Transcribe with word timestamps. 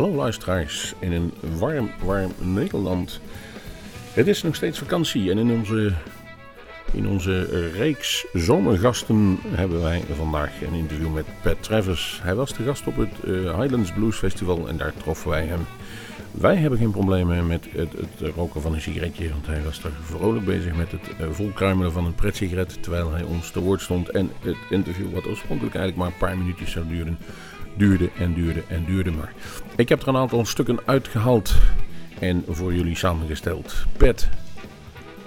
Hallo 0.00 0.14
luisteraars 0.14 0.94
in 0.98 1.12
een 1.12 1.32
warm, 1.58 1.90
warm 2.02 2.32
Nederland. 2.38 3.20
Het 4.12 4.26
is 4.26 4.42
nog 4.42 4.54
steeds 4.54 4.78
vakantie 4.78 5.30
en 5.30 5.38
in 5.38 5.50
onze, 5.50 5.92
in 6.92 7.08
onze 7.08 7.68
reeks 7.70 8.26
zomergasten 8.32 9.38
hebben 9.48 9.82
wij 9.82 10.02
vandaag 10.16 10.62
een 10.62 10.74
interview 10.74 11.12
met 11.12 11.24
Pat 11.42 11.62
Travis. 11.62 12.20
Hij 12.22 12.34
was 12.34 12.52
de 12.52 12.62
gast 12.62 12.86
op 12.86 12.96
het 12.96 13.12
eh, 13.24 13.60
Highlands 13.60 13.92
Blues 13.92 14.16
Festival 14.16 14.68
en 14.68 14.76
daar 14.76 14.92
troffen 15.02 15.30
wij 15.30 15.44
hem. 15.44 15.66
Wij 16.30 16.56
hebben 16.56 16.78
geen 16.78 16.90
problemen 16.90 17.46
met 17.46 17.66
het, 17.70 17.92
het 17.92 18.34
roken 18.34 18.60
van 18.60 18.74
een 18.74 18.80
sigaretje, 18.80 19.30
want 19.30 19.46
hij 19.46 19.62
was 19.62 19.80
daar 19.80 19.92
vrolijk 20.02 20.44
bezig 20.44 20.74
met 20.74 20.92
het 20.92 21.00
uh, 21.20 21.26
volkruimelen 21.30 21.92
van 21.92 22.04
een 22.04 22.14
pretsigaret 22.14 22.82
terwijl 22.82 23.12
hij 23.12 23.22
ons 23.22 23.50
te 23.50 23.60
woord 23.60 23.80
stond. 23.80 24.08
En 24.08 24.30
het 24.40 24.56
interview, 24.70 25.12
wat 25.12 25.26
oorspronkelijk 25.26 25.74
eigenlijk 25.74 25.96
maar 25.96 26.06
een 26.06 26.28
paar 26.28 26.38
minuutjes 26.38 26.70
zou 26.70 26.86
duren, 26.88 27.18
duurde 27.76 28.10
en 28.18 28.34
duurde 28.34 28.62
en 28.68 28.84
duurde 28.84 29.10
maar. 29.10 29.32
Ik 29.76 29.88
heb 29.88 30.02
er 30.02 30.08
een 30.08 30.16
aantal 30.16 30.44
stukken 30.44 30.78
uitgehaald 30.84 31.54
en 32.18 32.44
voor 32.48 32.74
jullie 32.74 32.96
samengesteld. 32.96 33.74
Pat 33.96 34.28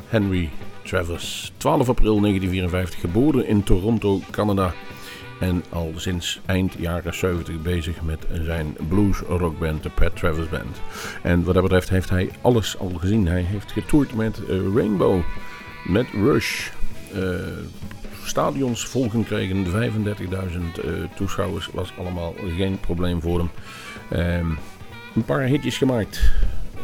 Henry 0.08 0.50
Travers, 0.84 1.52
12 1.58 1.90
april 1.90 2.20
1954, 2.20 3.00
geboren 3.00 3.48
in 3.48 3.64
Toronto, 3.64 4.22
Canada. 4.32 4.74
En 5.40 5.64
al 5.70 5.94
sinds 5.96 6.42
eind 6.46 6.74
jaren 6.78 7.14
70 7.14 7.62
bezig 7.62 8.02
met 8.02 8.26
zijn 8.32 8.78
blues 8.90 9.20
rockband, 9.20 9.84
de 9.84 9.90
Pat 9.90 10.16
Travers 10.16 10.50
Band. 10.50 10.82
En 11.22 11.44
wat 11.44 11.54
dat 11.54 11.64
betreft 11.64 11.90
heeft 11.90 12.10
hij 12.10 12.30
alles 12.42 12.78
al 12.78 12.92
gezien. 12.98 13.28
Hij 13.28 13.42
heeft 13.42 13.72
getoerd 13.72 14.16
met 14.16 14.40
uh, 14.40 14.76
Rainbow, 14.76 15.22
met 15.86 16.06
Rush. 16.14 16.70
Uh, 17.16 17.20
stadions 18.26 18.86
volgen 18.86 19.24
kregen, 19.24 19.66
35.000 19.66 19.72
uh, 20.86 20.94
toeschouwers 21.16 21.70
was 21.74 21.94
allemaal 21.98 22.34
geen 22.58 22.80
probleem 22.80 23.22
voor 23.22 23.40
hem. 23.40 23.50
Um, 24.20 24.58
een 25.16 25.26
paar 25.26 25.42
hitjes 25.42 25.78
gemaakt. 25.78 26.22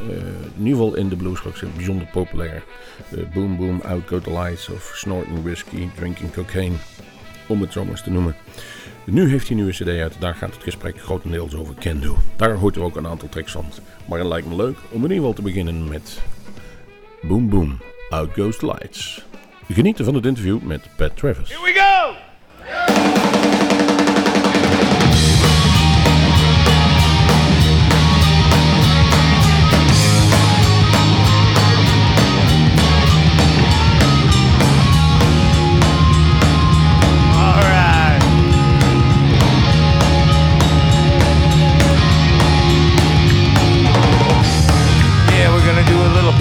Uh, 0.04 0.16
in 0.56 0.66
ieder 0.66 0.72
geval 0.72 0.96
in 0.96 1.10
de 1.10 1.16
bluesrock 1.16 1.58
zijn 1.58 1.72
bijzonder 1.76 2.08
populair. 2.08 2.64
Uh, 3.12 3.24
boom 3.34 3.58
Boom, 3.58 3.82
Out 3.82 4.08
Go 4.08 4.20
the 4.20 4.32
Lights 4.32 4.70
of 4.70 4.92
Snorting 4.96 5.44
Whiskey, 5.44 5.90
Drinking 5.96 6.32
Cocaine. 6.32 6.76
Om 7.48 7.62
het 7.62 7.72
zo 7.72 7.82
maar 7.82 7.92
eens 7.92 8.04
te 8.04 8.12
noemen. 8.12 8.36
Nu 9.04 9.30
heeft 9.30 9.48
hij 9.48 9.58
een 9.58 9.64
nieuwe 9.64 9.72
cd 9.72 10.02
uit. 10.02 10.16
Daar 10.20 10.36
gaat 10.36 10.54
het 10.54 10.64
gesprek 10.64 11.02
grotendeels 11.02 11.56
over 11.56 11.76
Can 11.76 12.00
Do. 12.00 12.18
Daar 12.36 12.54
hoort 12.54 12.76
er 12.76 12.82
ook 12.82 12.96
een 12.96 13.08
aantal 13.08 13.30
tracks 13.30 13.52
van. 13.52 13.66
Maar 14.06 14.20
het 14.20 14.28
lijkt 14.28 14.48
me 14.48 14.56
leuk 14.56 14.78
om 14.90 14.96
in 14.96 15.02
ieder 15.02 15.18
geval 15.18 15.34
te 15.34 15.42
beginnen 15.42 15.88
met 15.88 16.22
Boom 17.22 17.50
Boom, 17.50 17.78
Out 18.10 18.34
Goes 18.34 18.58
the 18.58 18.66
Lights. 18.66 19.29
Genieten 19.74 20.06
van 20.06 20.16
het 20.16 20.26
interview 20.26 20.62
met 20.62 20.82
Pat 20.96 21.18
Travis. 21.18 21.50
Here 21.50 21.62
we 21.62 21.74
go! 21.74 21.88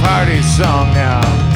Party 0.01 0.42
song 0.42 0.92
now. 0.95 1.48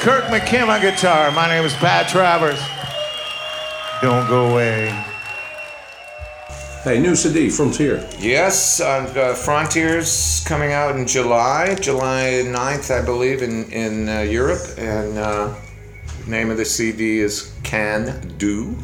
Kirk 0.00 0.24
McKim 0.24 0.68
on 0.68 0.80
guitar. 0.80 1.30
My 1.32 1.48
name 1.48 1.64
is 1.64 1.74
Pat 1.74 2.08
Travers. 2.08 2.60
Don't 4.00 4.28
go 4.28 4.52
away. 4.52 4.88
Hey, 6.84 7.00
new 7.00 7.16
CD, 7.16 7.50
Frontier. 7.50 8.08
Yes, 8.18 8.80
uh, 8.80 9.12
uh, 9.16 9.34
Frontiers 9.34 10.44
coming 10.46 10.72
out 10.72 10.94
in 10.94 11.06
July, 11.06 11.74
July 11.74 12.42
9th, 12.44 12.96
I 12.96 13.04
believe, 13.04 13.42
in, 13.42 13.64
in 13.72 14.08
uh, 14.08 14.20
Europe. 14.20 14.62
And 14.78 15.18
uh, 15.18 15.52
name 16.28 16.50
of 16.50 16.58
the 16.58 16.64
CD 16.64 17.18
is 17.18 17.52
Can 17.64 18.34
Do. 18.38 18.76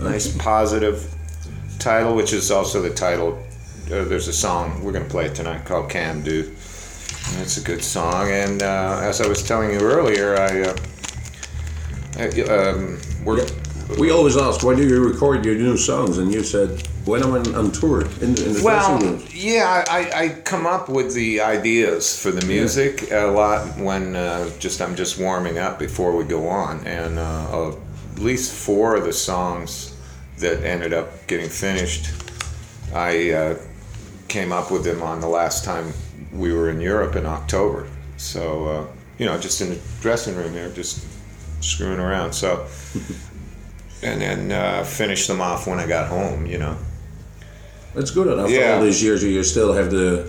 Nice 0.00 0.36
positive 0.36 1.14
title, 1.78 2.16
which 2.16 2.32
is 2.32 2.50
also 2.50 2.82
the 2.82 2.90
title. 2.90 3.40
Uh, 3.86 4.04
there's 4.04 4.26
a 4.26 4.32
song, 4.32 4.82
we're 4.82 4.92
going 4.92 5.04
to 5.04 5.10
play 5.10 5.32
tonight, 5.32 5.64
called 5.64 5.88
Can 5.88 6.22
Do. 6.22 6.52
It's 7.38 7.56
a 7.56 7.62
good 7.62 7.82
song. 7.82 8.30
And 8.30 8.62
uh, 8.62 9.00
as 9.02 9.20
I 9.20 9.26
was 9.28 9.42
telling 9.42 9.70
you 9.70 9.80
earlier, 9.80 10.36
I, 10.36 10.62
uh, 10.62 10.76
I 12.18 12.42
um, 12.42 12.98
we're, 13.24 13.46
We 13.98 14.10
always 14.10 14.36
ask, 14.36 14.62
why 14.62 14.74
do 14.76 14.86
you 14.86 15.02
record 15.04 15.44
your 15.44 15.54
new 15.56 15.76
songs? 15.76 16.18
And 16.18 16.32
you 16.32 16.42
said, 16.44 16.82
when 17.06 17.22
I'm 17.22 17.32
on, 17.32 17.54
on 17.54 17.72
tour 17.72 18.02
in 18.20 18.28
in 18.28 18.34
the 18.34 18.60
Well, 18.62 18.98
dressing 18.98 19.18
room. 19.18 19.28
yeah, 19.32 19.84
I, 19.88 20.10
I 20.22 20.28
come 20.44 20.66
up 20.66 20.88
with 20.88 21.14
the 21.14 21.40
ideas 21.40 22.20
for 22.22 22.30
the 22.30 22.44
music 22.46 23.10
a 23.10 23.26
lot 23.26 23.76
when 23.78 24.14
uh, 24.16 24.50
just 24.58 24.80
I'm 24.80 24.94
just 24.94 25.18
warming 25.18 25.58
up 25.58 25.78
before 25.78 26.14
we 26.14 26.24
go 26.24 26.46
on, 26.48 26.86
and 26.86 27.18
uh, 27.18 27.72
at 27.72 28.20
least 28.20 28.52
four 28.52 28.96
of 28.96 29.04
the 29.04 29.12
songs 29.12 29.94
that 30.38 30.62
ended 30.62 30.92
up 30.92 31.26
getting 31.26 31.48
finished, 31.48 32.10
I 32.94 33.30
uh, 33.32 33.58
came 34.28 34.52
up 34.52 34.70
with 34.70 34.84
them 34.84 35.02
on 35.02 35.20
the 35.20 35.28
last 35.28 35.64
time 35.64 35.92
we 36.32 36.52
were 36.52 36.70
in 36.70 36.80
Europe 36.80 37.16
in 37.16 37.26
October. 37.26 37.88
So 38.16 38.66
uh, 38.68 38.86
you 39.18 39.26
know, 39.26 39.38
just 39.38 39.60
in 39.60 39.70
the 39.70 39.78
dressing 40.00 40.36
room 40.36 40.52
there, 40.54 40.70
just 40.70 41.06
screwing 41.60 42.00
around. 42.00 42.32
So. 42.32 42.66
And 44.02 44.18
then 44.22 44.50
uh, 44.50 44.82
finished 44.82 45.28
them 45.28 45.42
off 45.42 45.66
when 45.66 45.78
I 45.78 45.86
got 45.86 46.08
home, 46.08 46.46
you 46.46 46.56
know. 46.56 46.74
It's 47.94 48.10
good 48.10 48.28
after 48.28 48.50
Yeah. 48.50 48.76
all 48.76 48.82
these 48.82 49.02
years 49.02 49.22
you 49.22 49.44
still 49.44 49.74
have 49.74 49.90
the 49.90 50.24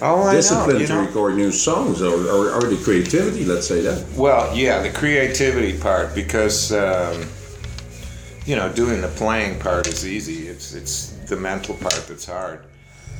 Oh, 0.00 0.32
discipline 0.32 0.78
know. 0.78 0.86
To 0.86 0.94
record 1.08 1.36
new 1.36 1.52
songs 1.52 2.00
or, 2.00 2.14
or, 2.14 2.52
or 2.54 2.62
the 2.62 2.80
creativity, 2.82 3.44
let's 3.44 3.68
say 3.68 3.82
that. 3.82 4.02
Well, 4.16 4.56
yeah, 4.56 4.80
the 4.80 4.88
creativity 4.90 5.78
part 5.78 6.14
because 6.14 6.72
um, 6.72 7.28
you 8.46 8.56
know 8.56 8.72
doing 8.72 9.02
the 9.02 9.08
playing 9.08 9.60
part 9.60 9.86
is 9.88 10.06
easy. 10.06 10.48
It's 10.48 10.72
it's 10.72 11.10
the 11.28 11.36
mental 11.36 11.74
part 11.74 12.06
that's 12.08 12.24
hard. 12.24 12.64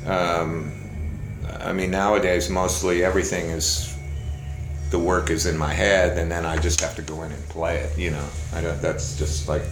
Um, 0.07 0.82
I 1.59 1.73
mean, 1.73 1.91
nowadays 1.91 2.49
mostly 2.49 3.03
everything 3.03 3.49
is 3.49 3.95
the 4.93 4.99
work 4.99 5.31
is 5.31 5.47
in 5.47 5.57
my 5.57 5.73
head, 5.73 6.17
and 6.17 6.31
then 6.31 6.45
I 6.45 6.57
just 6.57 6.79
have 6.81 6.95
to 6.95 7.01
go 7.01 7.23
in 7.23 7.31
and 7.31 7.49
play 7.49 7.77
it. 7.77 7.97
You 7.97 8.11
know, 8.11 8.25
I 8.53 8.61
don't, 8.61 8.79
that's 8.81 9.17
just 9.17 9.47
like 9.49 9.63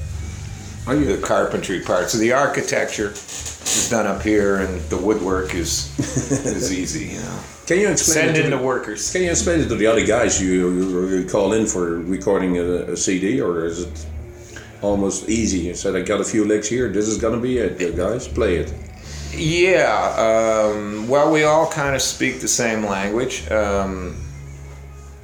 Are 0.87 0.95
you, 0.95 1.15
the 1.15 1.21
carpentry 1.25 1.79
part. 1.81 2.09
So 2.09 2.17
the 2.17 2.33
architecture 2.33 3.11
is 3.11 3.87
done 3.89 4.07
up 4.07 4.23
here, 4.23 4.57
and 4.57 4.81
the 4.89 4.97
woodwork 4.97 5.53
is 5.53 5.97
is 5.99 6.73
easy. 6.81 7.13
You 7.13 7.19
know, 7.19 7.39
can 7.67 7.79
you 7.79 7.89
explain 7.89 8.25
send 8.25 8.29
it 8.31 8.39
to 8.39 8.45
in 8.45 8.51
the 8.51 8.57
the, 8.57 8.63
workers. 8.63 9.11
Can 9.11 9.21
you 9.21 9.29
explain 9.29 9.59
it 9.61 9.67
to 9.69 9.75
the 9.75 9.85
other 9.85 10.05
guys 10.05 10.41
you, 10.41 10.71
you, 10.71 11.07
you 11.19 11.29
call 11.29 11.53
in 11.53 11.67
for 11.67 11.99
recording 11.99 12.57
a, 12.57 12.93
a 12.93 12.97
CD, 12.97 13.39
or 13.39 13.65
is 13.65 13.83
it 13.83 14.07
almost 14.81 15.29
easy? 15.29 15.59
You 15.59 15.75
said 15.75 15.95
I 15.95 16.01
got 16.01 16.19
a 16.19 16.25
few 16.25 16.45
licks 16.45 16.67
here. 16.67 16.89
This 16.89 17.07
is 17.07 17.19
gonna 17.19 17.39
be 17.39 17.59
it, 17.59 17.95
guys. 17.95 18.27
Play 18.27 18.57
it. 18.57 18.73
Yeah, 19.33 20.71
um, 20.73 21.07
well, 21.07 21.31
we 21.31 21.43
all 21.43 21.69
kind 21.69 21.95
of 21.95 22.01
speak 22.01 22.41
the 22.41 22.47
same 22.47 22.85
language. 22.85 23.49
Um, 23.49 24.17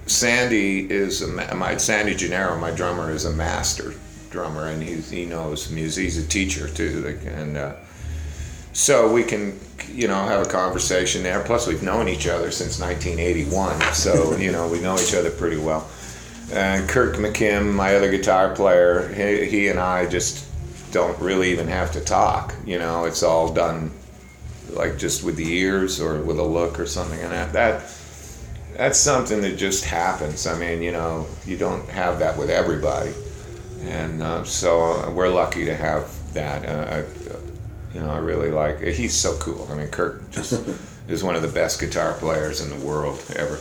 Sandy 0.06 0.89
is 0.89 1.21
a 1.21 1.56
my 1.56 1.77
Sandy 1.77 2.15
Gennaro, 2.15 2.58
my 2.60 2.72
drummer, 2.72 3.12
is 3.12 3.25
a 3.25 3.31
master 3.31 3.93
drummer, 4.29 4.67
and 4.67 4.81
he 4.81 5.25
knows 5.25 5.70
music. 5.70 6.05
He's 6.05 6.17
a 6.17 6.27
teacher 6.27 6.70
too, 6.70 7.20
and 7.25 7.58
uh, 7.58 7.75
so 8.72 9.12
we 9.12 9.24
can 9.24 9.60
you 9.91 10.08
know 10.08 10.25
have 10.25 10.46
a 10.46 10.50
conversation 10.50 11.24
there. 11.24 11.43
Plus, 11.43 11.67
we've 11.67 11.84
known 11.84 12.08
each 12.08 12.27
other 12.27 12.51
since 12.51 12.79
1981, 12.79 13.93
so 13.93 14.36
you 14.38 14.51
know 14.51 14.67
we 14.70 14.79
know 14.79 14.96
each 14.96 15.13
other 15.13 15.31
pretty 15.31 15.58
well. 15.58 15.89
And 16.51 16.88
Kirk 16.88 17.17
McKim, 17.17 17.74
my 17.74 17.96
other 17.96 18.10
guitar 18.10 18.55
player, 18.55 19.10
he, 19.10 19.50
he 19.50 19.67
and 19.67 19.79
I 19.79 20.05
just 20.05 20.46
don't 20.91 21.20
really 21.20 21.51
even 21.51 21.67
have 21.67 21.91
to 21.91 22.00
talk. 22.00 22.55
You 22.65 22.79
know, 22.79 23.03
it's 23.03 23.22
all 23.22 23.51
done 23.51 23.91
like 24.71 24.97
just 24.97 25.24
with 25.24 25.36
the 25.36 25.51
ears 25.53 26.00
or 26.00 26.21
with 26.21 26.39
a 26.39 26.43
look 26.43 26.79
or 26.79 26.86
something, 26.86 27.19
and 27.19 27.31
that 27.31 27.53
that 27.53 27.91
that's 28.75 29.00
something 29.00 29.41
that 29.41 29.57
just 29.57 29.86
happens. 29.86 30.45
I 30.45 30.57
mean, 30.57 30.81
you 30.81 30.91
know, 30.91 31.27
you 31.45 31.57
don't 31.57 31.88
have 31.89 32.19
that 32.19 32.38
with 32.38 32.50
everybody, 32.50 33.13
and 33.81 34.21
uh, 34.21 34.43
so 34.43 34.81
uh, 34.81 35.12
we're 35.12 35.29
lucky 35.29 35.65
to 35.65 35.75
have 35.75 36.12
that. 36.33 36.65
Uh, 36.65 36.95
I, 36.95 37.93
you 37.93 38.01
know, 38.01 38.12
I 38.12 38.17
really 38.17 38.51
like. 38.51 38.81
It. 38.81 38.95
He's 38.95 39.15
so 39.15 39.38
cool. 39.38 39.67
I 39.71 39.75
mean, 39.75 39.88
Kirk 39.88 40.29
just 40.31 40.67
is 41.07 41.24
one 41.24 41.36
of 41.36 41.41
the 41.41 41.47
best 41.47 41.79
guitar 41.79 42.13
players 42.13 42.62
in 42.62 42.69
the 42.69 42.86
world 42.86 43.24
ever. 43.36 43.59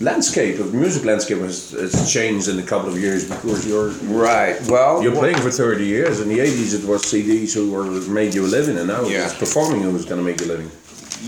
landscape 0.00 0.58
of 0.58 0.72
the 0.72 0.78
music 0.78 1.04
landscape 1.04 1.38
has, 1.38 1.70
has 1.72 2.10
changed 2.12 2.48
in 2.48 2.58
a 2.58 2.62
couple 2.62 2.88
of 2.88 2.98
years 2.98 3.28
because 3.28 3.66
you're 3.66 3.90
Right. 4.04 4.56
Well, 4.68 5.02
you're 5.02 5.12
playing 5.14 5.36
for 5.38 5.50
30 5.50 5.84
years. 5.84 6.20
In 6.20 6.28
the 6.28 6.38
80s, 6.38 6.74
it 6.82 6.86
was 6.88 7.02
CDs 7.02 7.52
who 7.54 7.70
were 7.70 7.84
made 8.08 8.34
you 8.34 8.44
a 8.46 8.48
living, 8.48 8.78
and 8.78 8.88
now 8.88 9.02
Yeah. 9.04 9.24
it's 9.26 9.34
performing 9.38 9.82
who 9.82 9.90
was 9.90 10.04
going 10.04 10.20
to 10.20 10.24
make 10.24 10.40
you 10.40 10.46
a 10.46 10.52
living. 10.56 10.70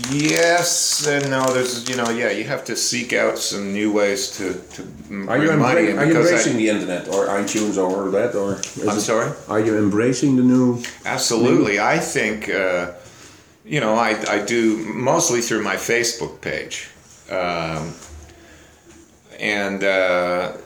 Yes 0.09 1.05
and 1.05 1.29
no. 1.29 1.53
There's, 1.53 1.87
you 1.87 1.95
know, 1.95 2.09
yeah, 2.09 2.31
you 2.31 2.45
have 2.45 2.65
to 2.65 2.75
seek 2.75 3.13
out 3.13 3.37
some 3.37 3.73
new 3.73 3.91
ways 3.91 4.35
to 4.37 4.53
to 4.73 4.81
Are 5.27 5.37
you, 5.37 5.51
money 5.51 5.81
embra- 5.91 5.97
are 5.99 6.05
you 6.05 6.13
because 6.13 6.15
I- 6.15 6.29
embracing 6.33 6.57
the 6.57 6.69
internet 6.69 7.07
or 7.09 7.27
iTunes 7.27 7.77
or 7.77 8.09
that 8.09 8.33
or? 8.33 8.55
I'm 8.89 8.97
it- 8.97 9.01
sorry? 9.01 9.31
Are 9.47 9.59
you 9.59 9.77
embracing 9.77 10.35
the 10.35 10.41
new? 10.41 10.81
Absolutely. 11.05 11.79
I 11.79 11.99
think, 11.99 12.49
uh, 12.49 12.93
you 13.65 13.79
know, 13.79 13.95
I, 13.95 14.21
I 14.29 14.45
do 14.45 14.77
mostly 14.93 15.41
through 15.41 15.63
my 15.63 15.75
Facebook 15.75 16.41
page. 16.41 16.89
Um, 17.29 17.93
and, 19.39 19.83
uh, 19.83 20.57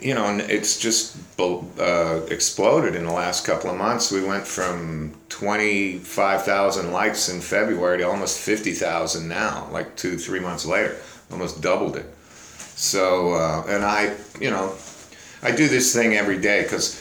you 0.00 0.14
know, 0.14 0.38
it's 0.38 0.78
just 0.78 1.16
uh, 1.38 2.20
exploded 2.28 2.94
in 2.94 3.04
the 3.04 3.12
last 3.12 3.46
couple 3.46 3.70
of 3.70 3.76
months. 3.76 4.12
We 4.12 4.24
went 4.24 4.46
from 4.46 5.14
25,000 5.30 6.92
likes 6.92 7.28
in 7.28 7.40
February 7.40 7.98
to 7.98 8.04
almost 8.04 8.38
50,000 8.38 9.28
now, 9.28 9.68
like 9.72 9.96
two, 9.96 10.16
three 10.18 10.40
months 10.40 10.66
later, 10.66 10.96
almost 11.30 11.60
doubled 11.60 11.96
it. 11.96 12.06
So, 12.76 13.32
uh, 13.34 13.64
and 13.68 13.84
I, 13.84 14.14
you 14.40 14.50
know, 14.50 14.74
I 15.42 15.52
do 15.52 15.68
this 15.68 15.94
thing 15.94 16.14
every 16.14 16.40
day 16.40 16.62
because 16.62 16.94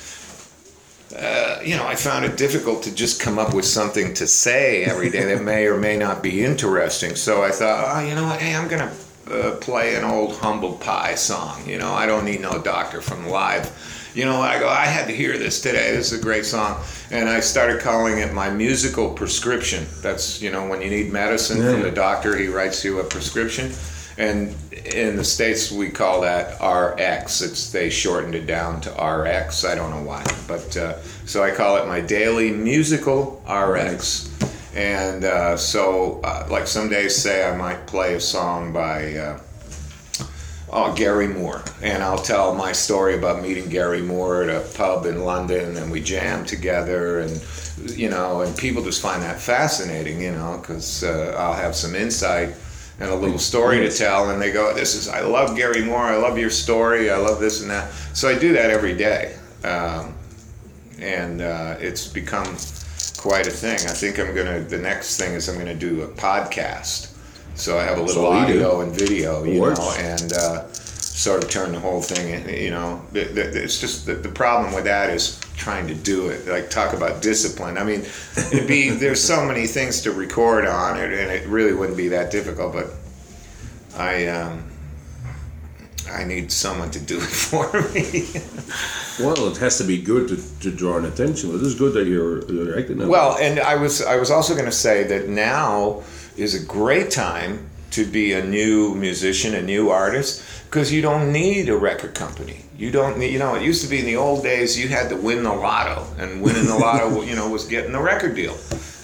uh, 1.18 1.60
you 1.64 1.76
know, 1.78 1.86
I 1.86 1.96
found 1.96 2.26
it 2.26 2.38
difficult 2.38 2.84
to 2.84 2.94
just 2.96 3.22
come 3.22 3.38
up 3.38 3.54
with 3.54 3.66
something 3.66 4.14
to 4.16 4.26
say 4.28 4.84
every 4.84 5.10
day 5.10 5.26
that 5.26 5.44
may 5.44 5.68
or 5.68 5.78
may 5.78 5.98
not 5.98 6.24
be 6.24 6.44
interesting. 6.44 7.16
So 7.16 7.44
I 7.44 7.52
thought, 7.52 7.96
oh, 7.98 8.08
you 8.08 8.16
know 8.16 8.24
what? 8.24 8.40
Hey, 8.42 8.56
I'm 8.56 8.68
gonna 8.68 8.92
uh, 9.30 9.56
play 9.62 9.96
an 9.96 10.04
old 10.04 10.36
humble 10.38 10.74
pie 10.74 11.16
song. 11.16 11.62
You 11.68 11.78
know, 11.78 11.94
I 11.94 12.06
don't 12.08 12.26
need 12.26 12.42
no 12.42 12.60
doctor 12.62 13.00
from 13.02 13.28
live. 13.28 13.72
You 14.16 14.26
know, 14.26 14.42
I 14.42 14.60
go, 14.60 14.68
I 14.70 14.86
had 14.86 15.08
to 15.08 15.14
hear 15.16 15.38
this 15.38 15.60
today. 15.62 15.92
This 15.96 16.12
is 16.12 16.20
a 16.20 16.22
great 16.24 16.46
song, 16.46 16.80
and 17.12 17.28
I 17.30 17.40
started 17.40 17.82
calling 17.82 18.20
it 18.20 18.32
my 18.34 18.50
musical 18.50 19.12
prescription. 19.14 19.86
That's 20.02 20.42
you 20.42 20.52
know, 20.52 20.68
when 20.68 20.82
you 20.82 20.90
need 20.90 21.12
medicine 21.12 21.58
from 21.58 21.78
Yeah. 21.82 21.84
the 21.84 21.92
doctor, 21.92 22.36
he 22.38 22.48
writes 22.48 22.84
you 22.84 23.00
a 23.00 23.04
prescription. 23.04 23.72
And 24.18 24.56
in 24.86 25.16
the 25.16 25.24
states, 25.24 25.72
we 25.72 25.90
call 25.90 26.22
that 26.22 26.60
RX. 26.62 27.42
It's 27.42 27.72
they 27.72 27.90
shortened 27.90 28.36
it 28.36 28.46
down 28.46 28.82
to 28.82 28.90
RX. 28.92 29.66
I 29.66 29.76
don't 29.76 29.92
know 29.92 30.04
why, 30.04 30.24
but 30.48 30.76
uh, 30.76 31.02
so 31.26 31.44
I 31.44 31.52
call 31.52 31.78
it 31.78 31.88
my 31.88 32.02
daily 32.02 32.52
musical 32.52 33.42
RX. 33.50 34.30
And 34.76 35.24
uh, 35.24 35.56
so, 35.56 36.20
uh, 36.24 36.48
like 36.50 36.68
some 36.68 36.90
days, 36.90 37.16
say 37.16 37.48
I 37.48 37.56
might 37.56 37.86
play 37.86 38.16
a 38.16 38.20
song 38.20 38.74
by 38.74 39.16
uh, 39.16 39.40
oh, 40.72 40.94
Gary 40.96 41.28
Moore, 41.28 41.64
and 41.82 42.02
I'll 42.02 42.18
tell 42.18 42.56
my 42.56 42.72
story 42.72 43.16
about 43.16 43.44
meeting 43.44 43.70
Gary 43.70 44.02
Moore 44.02 44.44
at 44.44 44.50
a 44.50 44.68
pub 44.76 45.06
in 45.06 45.24
London, 45.24 45.78
and 45.78 45.92
we 45.92 46.02
jam 46.02 46.44
together, 46.44 47.20
and 47.20 47.46
you 47.92 48.10
know, 48.10 48.42
and 48.42 48.58
people 48.58 48.84
just 48.84 49.02
find 49.02 49.22
that 49.22 49.40
fascinating, 49.40 50.22
you 50.22 50.32
know, 50.32 50.58
because 50.60 51.04
uh, 51.04 51.36
I'll 51.38 51.54
have 51.54 51.76
some 51.76 51.94
insight 51.94 52.56
and 53.00 53.10
a 53.10 53.16
little 53.16 53.40
story 53.40 53.80
to 53.80 53.92
tell, 53.92 54.30
and 54.30 54.42
they 54.42 54.52
go, 54.52 54.74
"This 54.74 54.96
is 54.96 55.08
I 55.08 55.22
love 55.22 55.56
Gary 55.56 55.84
Moore. 55.84 56.04
I 56.04 56.16
love 56.16 56.38
your 56.38 56.50
story. 56.50 57.10
I 57.10 57.18
love 57.18 57.40
this 57.40 57.62
and 57.62 57.70
that." 57.70 57.92
So 58.14 58.30
I 58.30 58.38
do 58.38 58.54
that 58.54 58.70
every 58.70 58.96
day, 58.96 59.36
um, 59.64 60.14
and 61.00 61.42
uh, 61.42 61.76
it's 61.80 62.08
become 62.08 62.56
quite 63.18 63.48
a 63.48 63.52
thing. 63.52 63.80
I 63.88 63.94
think 63.94 64.20
I'm 64.20 64.36
gonna. 64.36 64.60
The 64.60 64.78
next 64.78 65.18
thing 65.18 65.34
is 65.34 65.50
I'm 65.50 65.58
gonna 65.58 65.76
do 65.76 66.04
a 66.04 66.08
podcast. 66.08 67.10
So 67.56 67.78
I 67.78 67.84
have 67.84 67.98
a 67.98 68.02
little 68.02 68.24
you 68.24 68.48
do. 68.48 68.54
audio 68.54 68.82
and 68.82 68.92
video, 68.92 69.44
you 69.44 69.60
know, 69.60 69.94
and 69.98 70.34
uh, 70.34 70.64
sort 71.16 71.44
of 71.44 71.50
turn 71.50 71.72
the 71.72 71.80
whole 71.80 72.02
thing. 72.02 72.30
in, 72.34 72.50
You 72.50 72.72
know, 72.72 73.02
It- 73.14 73.38
it- 73.38 73.56
it's 73.56 73.80
just 73.80 74.06
the, 74.08 74.16
the 74.16 74.30
problem 74.30 74.74
with 74.74 74.86
that 74.86 75.10
is 75.12 75.38
trying 75.58 75.88
to 75.88 75.94
do 75.94 76.30
it. 76.30 76.48
Like 76.48 76.70
talk 76.70 76.94
about 76.94 77.22
discipline. 77.22 77.78
I 77.78 77.84
mean, 77.84 78.04
it'd 78.52 78.68
be 78.68 78.90
there's 79.04 79.24
so 79.24 79.46
many 79.46 79.68
things 79.68 80.02
to 80.02 80.12
record 80.12 80.66
on 80.66 80.98
it, 80.98 81.14
and 81.14 81.32
it 81.32 81.48
really 81.48 81.74
wouldn't 81.74 81.98
be 81.98 82.08
that 82.10 82.32
difficult. 82.32 82.74
But 82.74 82.88
I 83.96 84.26
um, 84.28 84.64
I 86.12 86.24
need 86.26 86.52
someone 86.52 86.90
to 86.92 87.00
do 87.00 87.18
it 87.18 87.22
for 87.50 87.70
me. 87.94 88.26
Well, 89.24 89.48
it 89.52 89.58
has 89.58 89.78
to 89.78 89.84
be 89.84 90.02
good 90.02 90.28
to, 90.30 90.38
to 90.62 90.72
draw 90.72 90.98
an 90.98 91.06
attention. 91.06 91.52
But 91.52 91.64
it's 91.66 91.76
good 91.76 91.94
that 91.94 92.08
you're 92.08 92.44
you're 92.52 92.78
acting. 92.80 92.98
that 92.98 93.08
Well, 93.08 93.38
and 93.40 93.60
I 93.60 93.76
was 93.76 94.02
I 94.02 94.16
was 94.18 94.32
also 94.32 94.54
going 94.54 94.66
to 94.66 94.72
say 94.88 95.04
that 95.04 95.30
now 95.30 96.02
is 96.38 96.56
a 96.56 96.66
great 96.66 97.12
time 97.12 97.70
to 97.92 98.04
be 98.06 98.34
a 98.34 98.44
new 98.44 98.96
musician, 98.96 99.54
a 99.54 99.62
new 99.62 99.92
artist, 99.92 100.42
because 100.74 100.92
you 100.92 101.04
don't 101.04 101.32
need 101.32 101.70
a 101.70 101.78
record 101.78 102.16
company. 102.16 102.58
You 102.80 102.90
don't 102.90 103.20
need, 103.20 103.32
you 103.32 103.38
know, 103.38 103.54
it 103.54 103.62
used 103.62 103.84
to 103.84 103.88
be 103.88 104.00
in 104.00 104.06
the 104.06 104.16
old 104.16 104.42
days 104.42 104.76
you 104.78 104.88
had 104.88 105.08
to 105.10 105.16
win 105.16 105.44
the 105.44 105.54
lotto, 105.54 106.04
and 106.18 106.42
winning 106.42 106.66
the 106.66 106.76
lotto, 106.76 107.22
you 107.30 107.36
know, 107.36 107.48
was 107.48 107.66
getting 107.66 107.94
a 107.94 108.02
record 108.02 108.36
deal. 108.36 108.58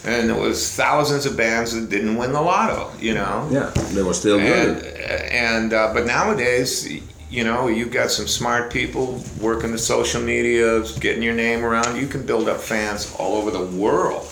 And 0.03 0.29
there 0.29 0.35
was 0.35 0.75
thousands 0.75 1.27
of 1.27 1.37
bands 1.37 1.75
that 1.75 1.91
didn't 1.91 2.17
win 2.17 2.31
the 2.31 2.41
lotto, 2.41 2.91
you 2.99 3.13
know. 3.13 3.47
Yeah, 3.51 3.69
they 3.93 4.01
were 4.01 4.15
still 4.15 4.39
And, 4.39 4.81
good. 4.81 4.95
and 4.95 5.71
uh, 5.73 5.93
but 5.93 6.07
nowadays, 6.07 6.91
you 7.29 7.43
know, 7.43 7.67
you've 7.67 7.91
got 7.91 8.09
some 8.09 8.25
smart 8.25 8.73
people 8.73 9.23
working 9.39 9.71
the 9.71 9.77
social 9.77 10.23
media, 10.23 10.81
getting 10.99 11.21
your 11.21 11.35
name 11.35 11.63
around. 11.63 11.97
You 11.97 12.07
can 12.07 12.25
build 12.25 12.49
up 12.49 12.59
fans 12.61 13.13
all 13.19 13.35
over 13.35 13.51
the 13.51 13.67
world. 13.77 14.25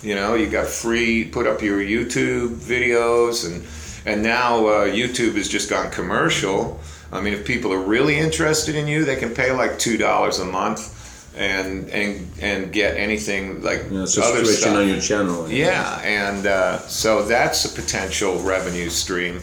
You 0.00 0.14
know, 0.14 0.36
you 0.36 0.46
got 0.48 0.68
free, 0.68 1.24
put 1.24 1.48
up 1.48 1.60
your 1.60 1.80
YouTube 1.80 2.50
videos, 2.54 3.44
and 3.50 3.64
and 4.06 4.22
now 4.22 4.66
uh, 4.66 4.86
YouTube 4.86 5.34
has 5.36 5.48
just 5.48 5.70
gone 5.70 5.90
commercial. 5.90 6.80
I 7.12 7.20
mean, 7.20 7.32
if 7.34 7.44
people 7.46 7.72
are 7.72 7.78
really 7.78 8.18
interested 8.18 8.74
in 8.74 8.86
you, 8.88 9.04
they 9.04 9.16
can 9.16 9.34
pay 9.34 9.52
like 9.52 9.78
two 9.78 9.96
dollars 9.96 10.38
a 10.40 10.44
month, 10.44 10.90
and 11.36 11.88
and 11.90 12.28
and 12.40 12.72
get 12.72 12.96
anything 12.96 13.62
like 13.62 13.84
Yeah, 13.90 13.98
other 13.98 14.06
subscription 14.06 14.54
stuff. 14.54 14.76
on 14.76 14.88
your 14.88 15.00
channel. 15.00 15.48
Yeah, 15.50 16.00
and 16.02 16.46
uh, 16.46 16.78
so 16.80 17.24
that's 17.24 17.64
a 17.64 17.68
potential 17.68 18.38
revenue 18.40 18.88
stream 18.90 19.40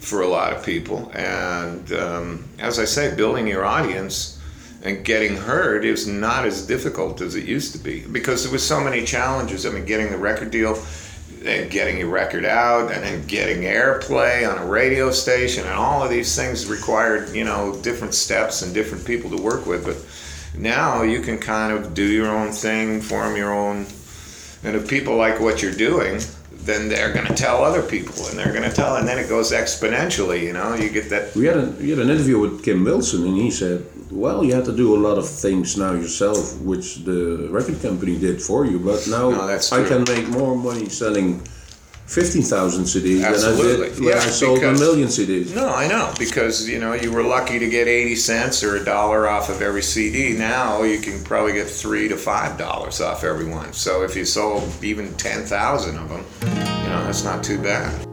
for 0.00 0.22
a 0.22 0.26
lot 0.28 0.52
of 0.52 0.64
people. 0.64 1.10
And 1.14 1.92
um, 1.92 2.44
as 2.58 2.78
I 2.80 2.84
say, 2.86 3.14
building 3.14 3.46
your 3.46 3.64
audience 3.64 4.40
and 4.82 5.04
getting 5.04 5.36
heard 5.36 5.84
is 5.84 6.08
not 6.08 6.44
as 6.44 6.66
difficult 6.66 7.20
as 7.20 7.36
it 7.36 7.44
used 7.44 7.70
to 7.72 7.78
be 7.78 8.00
because 8.10 8.42
there 8.42 8.50
was 8.50 8.66
so 8.66 8.80
many 8.80 9.04
challenges. 9.04 9.64
I 9.64 9.70
mean, 9.70 9.84
getting 9.84 10.10
the 10.10 10.18
record 10.18 10.50
deal, 10.50 10.74
and 11.46 11.70
getting 11.70 11.98
your 11.98 12.08
record 12.08 12.44
out, 12.44 12.92
and 12.92 13.02
then 13.02 13.26
getting 13.26 13.62
airplay 13.62 14.50
on 14.50 14.58
a 14.58 14.66
radio 14.66 15.10
station, 15.10 15.64
and 15.64 15.74
all 15.74 16.02
of 16.02 16.10
these 16.10 16.34
things 16.36 16.66
required 16.66 17.34
you 17.34 17.44
know 17.44 17.78
different 17.82 18.14
steps 18.14 18.62
and 18.62 18.74
different 18.74 19.04
people 19.06 19.30
to 19.30 19.42
work 19.42 19.66
with. 19.66 19.84
But 19.84 19.96
now 20.60 21.02
you 21.02 21.20
can 21.20 21.38
kind 21.38 21.72
of 21.72 21.94
do 21.94 22.06
your 22.06 22.28
own 22.28 22.52
thing, 22.52 23.00
form 23.00 23.36
your 23.36 23.52
own 23.52 23.86
and 24.64 24.76
if 24.76 24.88
people 24.88 25.16
like 25.16 25.40
what 25.40 25.60
you're 25.62 25.72
doing, 25.72 26.20
then 26.52 26.88
they're 26.88 27.12
going 27.12 27.26
to 27.26 27.34
tell 27.34 27.64
other 27.64 27.82
people, 27.82 28.26
and 28.28 28.38
they're 28.38 28.52
going 28.52 28.68
to 28.68 28.74
tell, 28.74 28.96
and 28.96 29.08
then 29.08 29.18
it 29.18 29.28
goes 29.28 29.50
exponentially. 29.50 30.42
You 30.42 30.52
know, 30.52 30.74
you 30.74 30.88
get 30.88 31.10
that. 31.10 31.34
We 31.34 31.46
had, 31.46 31.56
a, 31.56 31.66
we 31.66 31.90
had 31.90 31.98
an 31.98 32.10
interview 32.10 32.38
with 32.38 32.64
Kim 32.64 32.84
Wilson, 32.84 33.26
and 33.26 33.36
he 33.36 33.50
said, 33.50 33.84
"Well, 34.12 34.44
you 34.44 34.54
had 34.54 34.64
to 34.66 34.76
do 34.76 34.94
a 34.94 35.00
lot 35.08 35.16
of 35.18 35.28
things 35.28 35.76
now 35.76 35.92
yourself, 35.92 36.60
which 36.60 37.04
the 37.04 37.48
record 37.50 37.80
company 37.80 38.18
did 38.18 38.42
for 38.42 38.66
you. 38.66 38.78
But 38.78 39.06
now 39.08 39.30
No, 39.30 39.46
that's 39.46 39.72
I 39.72 39.82
can 39.88 40.04
make 40.04 40.28
more 40.28 40.54
money 40.56 40.88
selling 40.88 41.40
fifteen 42.06 42.42
thousand 42.42 42.84
CDs 42.84 43.22
than 43.22 43.24
I 43.24 43.28
Absolutely. 43.28 43.88
did 43.88 44.04
when 44.04 44.18
I 44.18 44.20
sold 44.20 44.62
a 44.62 44.72
million 44.72 45.08
CDs." 45.08 45.54
No, 45.54 45.68
I 45.68 45.86
know 45.88 46.12
because 46.18 46.68
you 46.68 46.78
know 46.78 46.92
you 46.92 47.10
were 47.10 47.22
lucky 47.22 47.58
to 47.58 47.68
get 47.68 47.88
eighty 47.88 48.14
cents 48.16 48.62
or 48.62 48.76
a 48.76 48.84
dollar 48.84 49.28
off 49.28 49.48
of 49.48 49.62
every 49.62 49.82
CD. 49.82 50.36
Now 50.36 50.82
you 50.82 50.98
can 50.98 51.24
probably 51.24 51.54
get 51.54 51.68
three 51.68 52.08
to 52.08 52.16
five 52.16 52.58
dollars 52.58 53.00
off 53.00 53.24
every 53.24 53.46
one. 53.46 53.72
So 53.72 54.02
if 54.02 54.14
you 54.14 54.24
sold 54.26 54.70
even 54.82 55.14
ten 55.14 55.44
thousand 55.46 55.96
of 55.96 56.08
them, 56.10 56.24
you 56.42 56.88
know 56.90 57.04
that's 57.04 57.24
not 57.24 57.42
too 57.42 57.58
bad. 57.58 58.11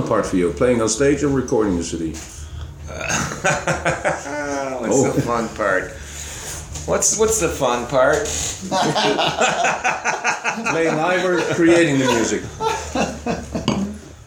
Fun 0.00 0.08
part 0.08 0.26
for 0.26 0.36
you? 0.36 0.50
Playing 0.52 0.82
on 0.82 0.88
stage 0.88 1.22
or 1.22 1.28
recording 1.28 1.76
the 1.76 1.84
CD? 1.84 2.10
What's 4.80 4.96
Oh. 4.96 5.12
the 5.12 5.22
fun 5.22 5.48
part? 5.50 5.92
What's 6.86 7.18
what's 7.18 7.40
the 7.40 7.48
fun 7.48 7.86
part? 7.86 8.18
Playing 10.70 10.96
live 10.96 11.24
or 11.24 11.40
creating 11.54 11.98
the 11.98 12.06
music? 12.06 12.42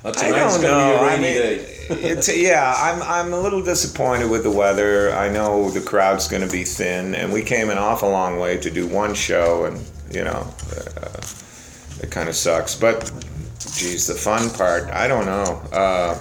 I 0.03 0.12
don't 0.32 0.62
know. 0.62 0.97
I 1.01 1.17
mean, 1.17 1.36
it's 1.36 2.36
yeah. 2.36 2.73
I'm 2.77 3.01
I'm 3.03 3.34
a 3.34 3.39
little 3.39 3.62
disappointed 3.62 4.30
with 4.30 4.43
the 4.43 4.51
weather. 4.51 5.13
I 5.13 5.30
know 5.30 5.69
the 5.69 5.82
crowd's 5.82 6.27
going 6.27 6.45
to 6.45 6.51
be 6.51 6.63
thin, 6.63 7.13
and 7.13 7.32
we 7.32 7.43
came 7.43 7.69
an 7.69 7.77
awful 7.77 8.10
long 8.10 8.39
way 8.39 8.58
to 8.58 8.71
do 8.71 8.88
one 8.88 9.13
show, 9.13 9.65
and 9.65 9.80
you 10.12 10.23
know, 10.23 10.47
uh, 10.75 11.21
it 12.01 12.10
kind 12.10 12.27
of 12.30 12.36
sucks. 12.36 12.73
But 12.75 13.12
geez, 13.77 14.07
the 14.07 14.15
fun 14.15 14.49
part. 14.49 14.89
I 14.89 15.07
don't 15.07 15.25
know. 15.25 15.61
Uh, 15.71 16.17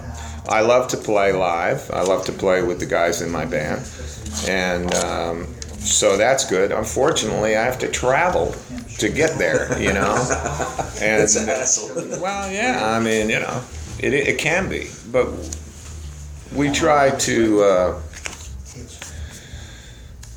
I 0.49 0.61
love 0.61 0.89
to 0.89 0.97
play 0.97 1.33
live. 1.33 1.91
I 1.91 2.03
love 2.03 2.25
to 2.27 2.33
play 2.33 2.63
with 2.63 2.79
the 2.79 2.87
guys 2.87 3.23
in 3.23 3.31
my 3.31 3.45
band, 3.45 3.89
and 4.47 4.95
um, 4.95 5.47
so 5.79 6.17
that's 6.17 6.49
good. 6.49 6.71
Unfortunately, 6.71 7.57
I 7.57 7.65
have 7.65 7.79
to 7.81 7.89
travel 7.89 8.55
to 8.99 9.09
get 9.09 9.39
there. 9.39 9.81
You 9.81 9.93
know, 9.93 10.15
and 11.01 11.23
it's 11.23 11.37
an 11.37 11.47
hassle. 11.47 12.21
well, 12.21 12.53
yeah. 12.53 12.81
I 12.85 13.01
mean, 13.01 13.29
you 13.31 13.41
know, 13.41 13.63
it 13.99 14.13
it 14.13 14.39
can 14.39 14.69
be, 14.69 14.89
but 15.11 15.29
we 16.55 16.71
try 16.71 17.11
to. 17.11 17.63
Uh, 17.63 18.03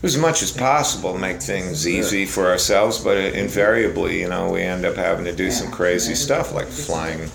as 0.02 0.18
much 0.18 0.42
as 0.42 0.52
possible, 0.52 1.14
to 1.14 1.20
make 1.20 1.42
things 1.42 1.88
easy 1.88 2.26
for 2.26 2.48
ourselves, 2.48 3.00
but 3.00 3.18
invariably, 3.18 4.22
you 4.22 4.30
know, 4.30 4.52
we 4.52 4.62
end 4.62 4.86
up 4.86 4.96
having 4.96 5.26
to 5.26 5.36
do 5.36 5.52
some 5.52 5.70
crazy 5.72 6.16
stuff 6.16 6.54
like 6.54 6.68
flying 6.68 7.30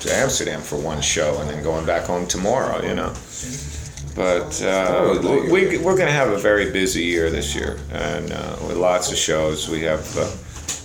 to 0.00 0.14
Amsterdam 0.14 0.60
for 0.60 0.76
one 0.76 1.02
show 1.02 1.38
and 1.40 1.50
then 1.50 1.62
going 1.62 1.84
back 1.84 2.04
home 2.04 2.26
tomorrow, 2.26 2.82
you 2.82 2.94
know. 2.94 3.12
But 4.14 4.62
uh, 4.62 5.18
we, 5.50 5.78
we're 5.78 5.96
going 5.96 6.08
to 6.08 6.12
have 6.12 6.28
a 6.30 6.38
very 6.38 6.70
busy 6.70 7.02
year 7.02 7.30
this 7.30 7.54
year, 7.54 7.78
and 7.92 8.30
uh, 8.32 8.56
with 8.66 8.76
lots 8.76 9.10
of 9.10 9.16
shows. 9.16 9.68
We 9.70 9.80
have 9.82 10.18
uh, 10.18 10.30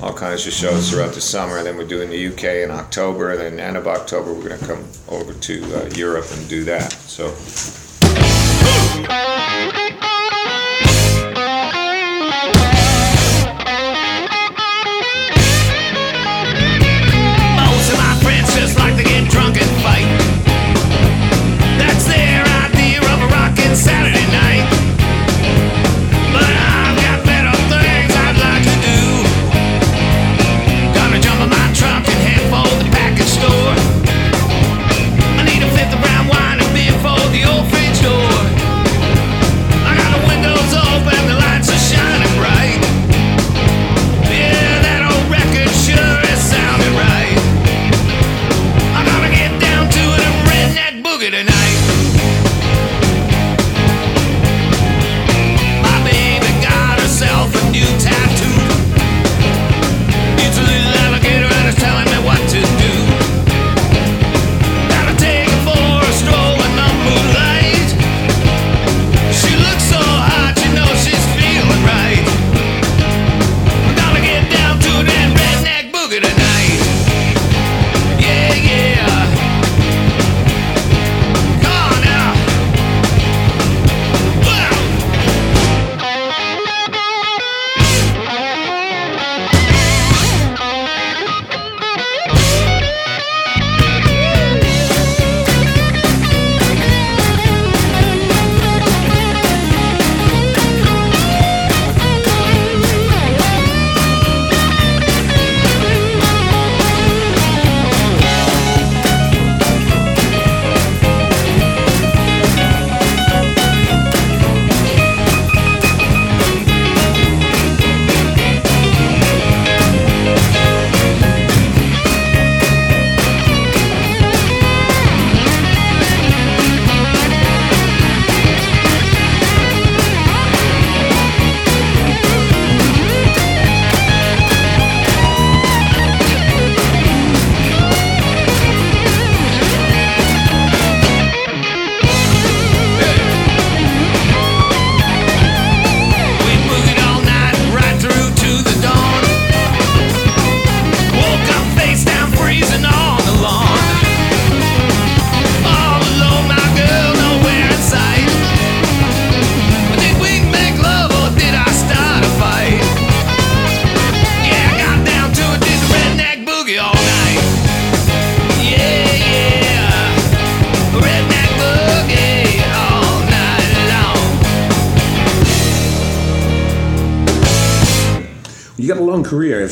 all 0.02 0.14
kinds 0.14 0.48
of 0.48 0.54
shows 0.54 0.90
throughout 0.90 1.14
the 1.14 1.22
summer. 1.22 1.62
Then 1.62 1.76
we're 1.78 1.88
doing 1.88 2.10
the 2.10 2.28
UK 2.28 2.64
in 2.64 2.72
October. 2.72 3.32
And 3.32 3.40
then 3.42 3.60
end 3.60 3.78
of 3.78 3.88
October, 3.88 4.34
we're 4.34 4.48
going 4.48 4.60
to 4.60 4.66
come 4.66 4.86
over 5.10 5.34
to 5.34 5.76
uh, 5.76 5.90
Europe 5.96 6.28
and 6.32 6.48
do 6.48 6.64
that. 6.66 6.94
So 6.94 7.34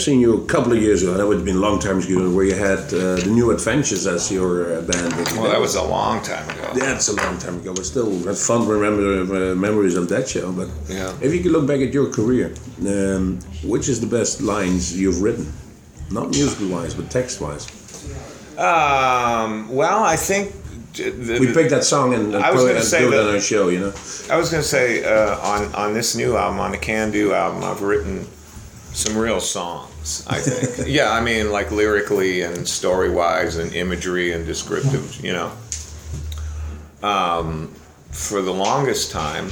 seen 0.06 0.20
you 0.20 0.32
a 0.44 0.46
couple 0.46 0.72
of 0.72 0.80
years 0.82 1.02
ago. 1.04 1.14
That 1.18 1.26
would 1.28 1.38
have 1.38 1.46
been 1.52 1.56
a 1.64 1.66
long 1.70 1.80
time 1.80 1.98
ago, 2.00 2.30
where 2.36 2.46
you 2.46 2.54
had 2.72 2.80
uh, 2.94 3.16
the 3.26 3.32
New 3.40 3.48
Adventures 3.52 4.06
as 4.06 4.32
your 4.32 4.54
uh, 4.78 4.82
band. 4.90 5.12
well, 5.38 5.50
that 5.54 5.60
was 5.68 5.76
a 5.76 5.84
long 5.98 6.22
time 6.22 6.48
ago. 6.54 6.66
That's 6.76 7.08
a 7.10 7.16
long 7.24 7.36
time 7.40 7.56
ago, 7.62 7.74
but 7.74 7.86
still, 7.86 8.10
it's 8.30 8.46
fun 8.46 8.68
remember 8.68 9.06
uh, 9.52 9.56
memories 9.68 9.96
of 10.02 10.06
that 10.10 10.26
show. 10.34 10.52
But 10.52 10.70
Yeah. 10.88 11.12
if 11.26 11.34
you 11.34 11.42
could 11.44 11.54
look 11.58 11.66
back 11.72 11.82
at 11.88 11.92
your 11.98 12.08
career, 12.18 12.48
um, 12.94 13.40
which 13.74 13.90
is 13.94 13.98
the 14.00 14.12
best 14.18 14.42
lines 14.42 14.82
you've 15.02 15.22
written? 15.26 15.52
Not 16.12 16.30
musical 16.30 16.68
wise, 16.76 16.94
but 16.94 17.10
text 17.10 17.42
wise. 17.42 17.66
Um, 18.70 19.52
well, 19.80 20.04
I 20.04 20.16
think 20.30 20.54
the, 20.94 21.38
We 21.42 21.48
picked 21.52 21.72
that 21.72 21.84
song 21.84 22.14
and, 22.14 22.26
and 22.36 22.44
I 22.46 22.52
was 22.52 22.62
say 22.88 23.02
and 23.04 23.12
do 23.12 23.18
it 23.18 23.18
that- 23.18 23.30
on 23.30 23.36
our 23.36 23.42
show, 23.42 23.70
you 23.70 23.80
know. 23.80 23.94
I 24.34 24.38
was 24.38 24.48
gonna 24.52 24.72
say 24.78 24.88
uh, 25.04 25.52
on 25.54 25.62
on 25.84 25.94
this 25.94 26.16
new 26.16 26.32
album, 26.38 26.60
on 26.66 26.72
the 26.72 26.78
Can 26.78 27.12
Do 27.12 27.34
album, 27.34 27.64
I've 27.70 27.82
written 27.82 28.16
some 28.96 29.18
real 29.18 29.40
songs. 29.40 30.26
I 30.28 30.40
think. 30.40 30.88
yeah, 30.90 31.12
I 31.12 31.22
mean, 31.22 31.52
like 31.52 31.72
lyrically 31.72 32.42
and 32.42 32.68
story 32.68 33.10
wise 33.10 33.58
and 33.58 33.74
imagery 33.76 34.32
and 34.32 34.46
descriptive. 34.46 35.24
You 35.24 35.34
know. 35.34 35.52
Um, 37.04 37.76
for 38.12 38.42
the 38.42 38.54
longest 38.54 39.12
time, 39.12 39.50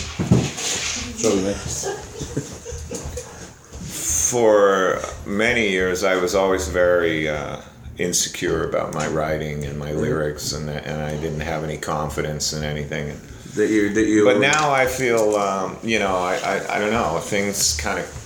for 3.84 5.02
many 5.28 5.70
years, 5.70 6.04
I 6.04 6.16
was 6.16 6.34
always 6.34 6.70
very 6.70 7.28
uh, 7.28 7.62
insecure 7.98 8.68
about 8.68 8.94
my 8.94 9.08
writing 9.08 9.66
and 9.66 9.78
my 9.78 9.92
lyrics, 9.92 10.54
and 10.54 10.70
and 10.70 11.02
I 11.02 11.12
didn't 11.18 11.42
have 11.42 11.64
any 11.64 11.78
confidence 11.78 12.54
in 12.54 12.64
anything. 12.64 13.20
That 13.56 13.70
you, 13.70 13.94
that 13.94 14.06
you. 14.08 14.24
But 14.26 14.40
now 14.40 14.72
I 14.72 14.88
feel, 14.88 15.36
um, 15.36 15.78
you 15.84 16.00
know, 16.00 16.16
I, 16.16 16.38
I, 16.38 16.76
I 16.78 16.80
don't 16.80 16.92
know, 16.92 17.20
things 17.20 17.76
kind 17.78 18.00
of. 18.00 18.23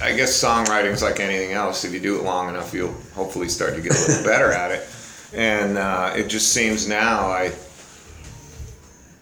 I 0.00 0.14
guess 0.14 0.32
songwriting 0.42 0.92
is 0.92 1.02
like 1.02 1.20
anything 1.20 1.52
else. 1.52 1.84
If 1.84 1.92
you 1.92 2.00
do 2.00 2.18
it 2.18 2.22
long 2.22 2.48
enough, 2.48 2.72
you'll 2.72 2.94
hopefully 3.14 3.48
start 3.48 3.74
to 3.74 3.80
get 3.80 3.92
a 3.92 4.00
little 4.00 4.24
better 4.24 4.52
at 4.52 4.70
it. 4.70 4.88
And 5.34 5.76
uh, 5.76 6.14
it 6.16 6.28
just 6.28 6.52
seems 6.52 6.88
now 6.88 7.26
I. 7.26 7.52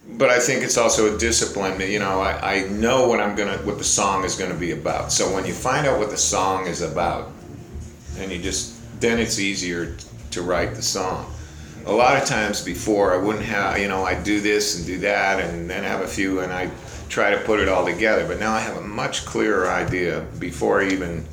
But 0.09 0.29
I 0.29 0.39
think 0.39 0.63
it's 0.63 0.77
also 0.77 1.13
a 1.13 1.17
discipline. 1.17 1.79
You 1.81 1.99
know, 1.99 2.21
I, 2.21 2.55
I 2.55 2.67
know 2.69 3.07
what 3.07 3.19
I'm 3.19 3.35
gonna, 3.35 3.57
what 3.57 3.77
the 3.77 3.83
song 3.83 4.23
is 4.23 4.35
gonna 4.35 4.53
be 4.55 4.71
about. 4.71 5.11
So 5.11 5.33
when 5.33 5.45
you 5.45 5.53
find 5.53 5.85
out 5.85 5.99
what 5.99 6.09
the 6.09 6.17
song 6.17 6.67
is 6.67 6.81
about, 6.81 7.31
and 8.17 8.31
you 8.31 8.41
just, 8.41 8.75
then 9.01 9.19
it's 9.19 9.39
easier 9.39 9.97
to 10.31 10.41
write 10.41 10.75
the 10.75 10.81
song 10.81 11.33
a 11.87 11.91
lot 11.91 12.21
of 12.21 12.27
times 12.27 12.61
before 12.61 13.13
I 13.13 13.17
wouldn't 13.17 13.45
have, 13.45 13.79
you 13.79 13.87
know, 13.87 14.03
I'd 14.03 14.23
do 14.25 14.41
this 14.41 14.77
and 14.77 14.85
do 14.85 14.99
that 14.99 15.39
and 15.39 15.69
then 15.69 15.83
have 15.83 16.01
a 16.01 16.07
few 16.07 16.41
and 16.41 16.51
I 16.51 16.69
try 17.09 17.31
to 17.31 17.37
put 17.41 17.59
it 17.59 17.69
all 17.69 17.85
together. 17.85 18.25
But 18.27 18.39
now 18.39 18.53
I 18.53 18.59
have 18.59 18.77
a 18.77 18.81
much 18.81 19.25
clearer 19.25 19.69
idea 19.69 20.25
before 20.39 20.81
I 20.81 20.89
even, 20.89 21.25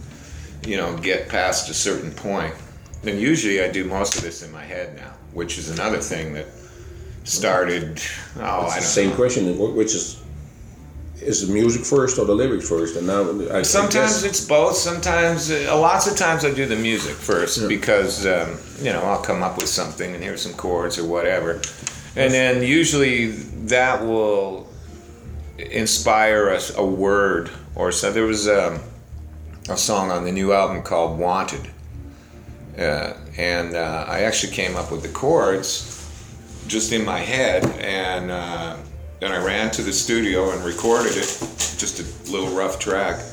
you 0.67 0.77
know, 0.77 0.97
get 0.99 1.29
past 1.29 1.69
a 1.71 1.75
certain 1.75 2.11
point. 2.13 2.55
And 3.05 3.21
usually 3.21 3.63
I 3.63 3.69
do 3.71 3.85
most 3.85 4.17
of 4.17 4.23
this 4.23 4.43
in 4.43 4.51
my 4.53 4.63
head 4.65 4.97
now, 4.97 5.13
which 5.33 5.59
is 5.59 5.69
another 5.71 5.99
thing 5.99 6.33
that 6.35 6.47
started, 7.25 8.01
oh, 8.39 8.43
I 8.67 8.71
don't 8.75 8.83
Same 8.83 9.11
know. 9.11 9.17
question, 9.17 9.59
which 9.75 9.95
is, 9.95 10.23
is 11.23 11.47
the 11.47 11.53
music 11.53 11.85
first 11.85 12.19
or 12.19 12.25
the 12.27 12.35
lyrics 12.35 12.69
first? 12.69 12.97
And 12.97 13.07
now 13.07 13.23
I 13.55 13.59
I 13.59 13.63
Sometimes 13.63 14.23
guess- 14.23 14.25
it's 14.25 14.45
both. 14.47 14.77
Sometimes, 14.77 15.51
uh, 15.51 15.75
lots 15.79 16.07
of 16.11 16.17
times, 16.17 16.45
I 16.45 16.53
do 16.53 16.67
the 16.67 16.77
music 16.77 17.15
first 17.15 17.67
because 17.69 18.27
um, 18.27 18.59
you 18.83 18.93
know 18.93 19.01
I'll 19.03 19.23
come 19.23 19.43
up 19.43 19.57
with 19.57 19.69
something 19.69 20.15
and 20.15 20.23
here's 20.23 20.43
some 20.43 20.53
chords 20.55 20.99
or 20.99 21.05
whatever, 21.07 21.61
and 22.17 22.33
then 22.33 22.63
usually 22.63 23.29
that 23.69 24.05
will 24.05 24.64
inspire 25.59 26.51
us 26.51 26.77
a 26.77 26.85
word 26.85 27.51
or 27.75 27.93
so. 27.93 28.13
There 28.13 28.27
was 28.27 28.49
um, 28.49 28.81
a 29.69 29.77
song 29.77 30.11
on 30.11 30.25
the 30.25 30.33
new 30.33 30.53
album 30.53 30.83
called 30.83 31.19
"Wanted," 31.19 31.69
uh, 32.79 33.15
and 33.37 33.75
uh, 33.75 34.07
I 34.09 34.21
actually 34.21 34.53
came 34.53 34.77
up 34.77 34.91
with 34.91 35.03
the 35.03 35.09
chords 35.09 35.91
just 36.67 36.93
in 36.93 37.05
my 37.05 37.19
head 37.19 37.65
and. 37.81 38.31
Uh, 38.31 38.77
then 39.25 39.33
I 39.33 39.43
ran 39.43 39.71
to 39.71 39.83
the 39.83 39.93
studio 39.93 40.51
and 40.51 40.63
recorded 40.63 41.13
it, 41.13 41.39
just 41.79 41.99
a 41.99 42.31
little 42.31 42.51
rough 42.51 42.79
track. 42.79 43.25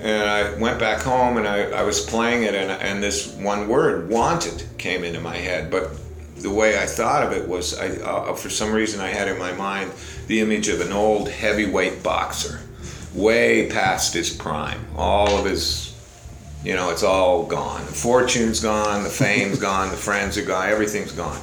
And 0.00 0.28
I 0.28 0.58
went 0.58 0.80
back 0.80 1.02
home 1.02 1.36
and 1.36 1.46
I, 1.46 1.70
I 1.70 1.82
was 1.82 2.00
playing 2.00 2.42
it, 2.42 2.52
and, 2.52 2.68
and 2.68 3.00
this 3.00 3.32
one 3.34 3.68
word, 3.68 4.10
wanted, 4.10 4.64
came 4.76 5.04
into 5.04 5.20
my 5.20 5.36
head. 5.36 5.70
But 5.70 5.90
the 6.44 6.50
way 6.50 6.78
I 6.78 6.84
thought 6.84 7.22
of 7.22 7.32
it 7.32 7.48
was, 7.48 7.76
I, 7.76 7.88
uh, 7.96 8.34
for 8.34 8.50
some 8.50 8.70
reason, 8.70 9.00
I 9.00 9.08
had 9.08 9.28
in 9.28 9.38
my 9.38 9.52
mind 9.52 9.90
the 10.26 10.40
image 10.40 10.68
of 10.68 10.82
an 10.82 10.92
old 10.92 11.30
heavyweight 11.30 12.02
boxer, 12.02 12.60
way 13.14 13.70
past 13.70 14.12
his 14.12 14.28
prime. 14.28 14.84
All 14.94 15.38
of 15.38 15.46
his, 15.46 15.96
you 16.62 16.74
know, 16.74 16.90
it's 16.90 17.02
all 17.02 17.46
gone. 17.46 17.86
The 17.86 17.92
fortune's 17.92 18.60
gone, 18.60 19.04
the 19.04 19.08
fame's 19.08 19.58
gone, 19.70 19.88
the 19.88 19.96
friends 19.96 20.36
are 20.36 20.44
gone, 20.44 20.68
everything's 20.68 21.12
gone 21.12 21.40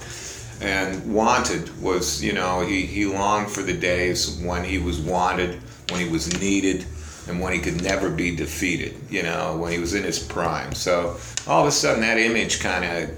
and 0.62 1.12
wanted 1.12 1.82
was 1.82 2.24
you 2.24 2.34
know 2.34 2.62
he, 2.62 2.86
he 2.86 3.08
longed 3.08 3.50
for 3.50 3.64
the 3.64 3.74
days 3.74 4.38
when 4.44 4.64
he 4.64 4.78
was 4.78 5.00
wanted 5.00 5.60
when 5.90 6.00
he 6.00 6.08
was 6.08 6.40
needed 6.40 6.86
and 7.28 7.42
when 7.42 7.52
he 7.52 7.58
could 7.58 7.82
never 7.82 8.12
be 8.12 8.36
defeated 8.36 8.94
you 9.10 9.24
know 9.24 9.58
when 9.58 9.72
he 9.72 9.80
was 9.80 9.96
in 9.96 10.04
his 10.04 10.20
prime 10.20 10.72
so 10.72 11.18
all 11.48 11.62
of 11.62 11.68
a 11.68 11.72
sudden 11.72 12.02
that 12.02 12.20
image 12.20 12.60
kind 12.60 12.86
of 12.86 13.10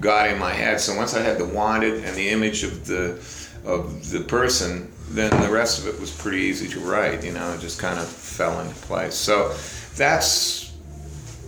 got 0.00 0.28
in 0.28 0.38
my 0.38 0.52
head. 0.52 0.80
So 0.80 0.96
once 0.96 1.14
i 1.14 1.22
had 1.22 1.38
the 1.38 1.44
wanted 1.44 2.04
and 2.04 2.16
the 2.16 2.28
image 2.30 2.62
of 2.62 2.86
the 2.86 3.22
of 3.64 4.10
the 4.10 4.20
person 4.20 4.90
then 5.10 5.30
the 5.42 5.50
rest 5.50 5.80
of 5.80 5.92
it 5.92 6.00
was 6.00 6.10
pretty 6.10 6.38
easy 6.38 6.68
to 6.68 6.80
write 6.80 7.22
you 7.24 7.32
know 7.32 7.52
it 7.52 7.60
just 7.60 7.78
kind 7.78 7.98
of 7.98 8.06
fell 8.06 8.60
into 8.60 8.74
place. 8.76 9.14
So 9.14 9.54
that's 9.96 10.72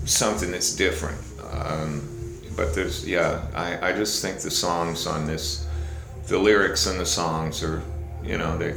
something 0.05 0.51
that's 0.51 0.75
different. 0.75 1.19
Um, 1.53 2.09
but 2.57 2.75
there's 2.75 3.07
yeah 3.07 3.47
I, 3.55 3.91
I 3.91 3.93
just 3.93 4.21
think 4.21 4.41
the 4.41 4.51
songs 4.51 5.07
on 5.07 5.27
this 5.27 5.67
the 6.27 6.38
lyrics 6.38 6.87
and 6.87 6.99
the 7.01 7.07
songs 7.07 7.62
are 7.62 7.83
you 8.23 8.37
know 8.37 8.59
they 8.59 8.75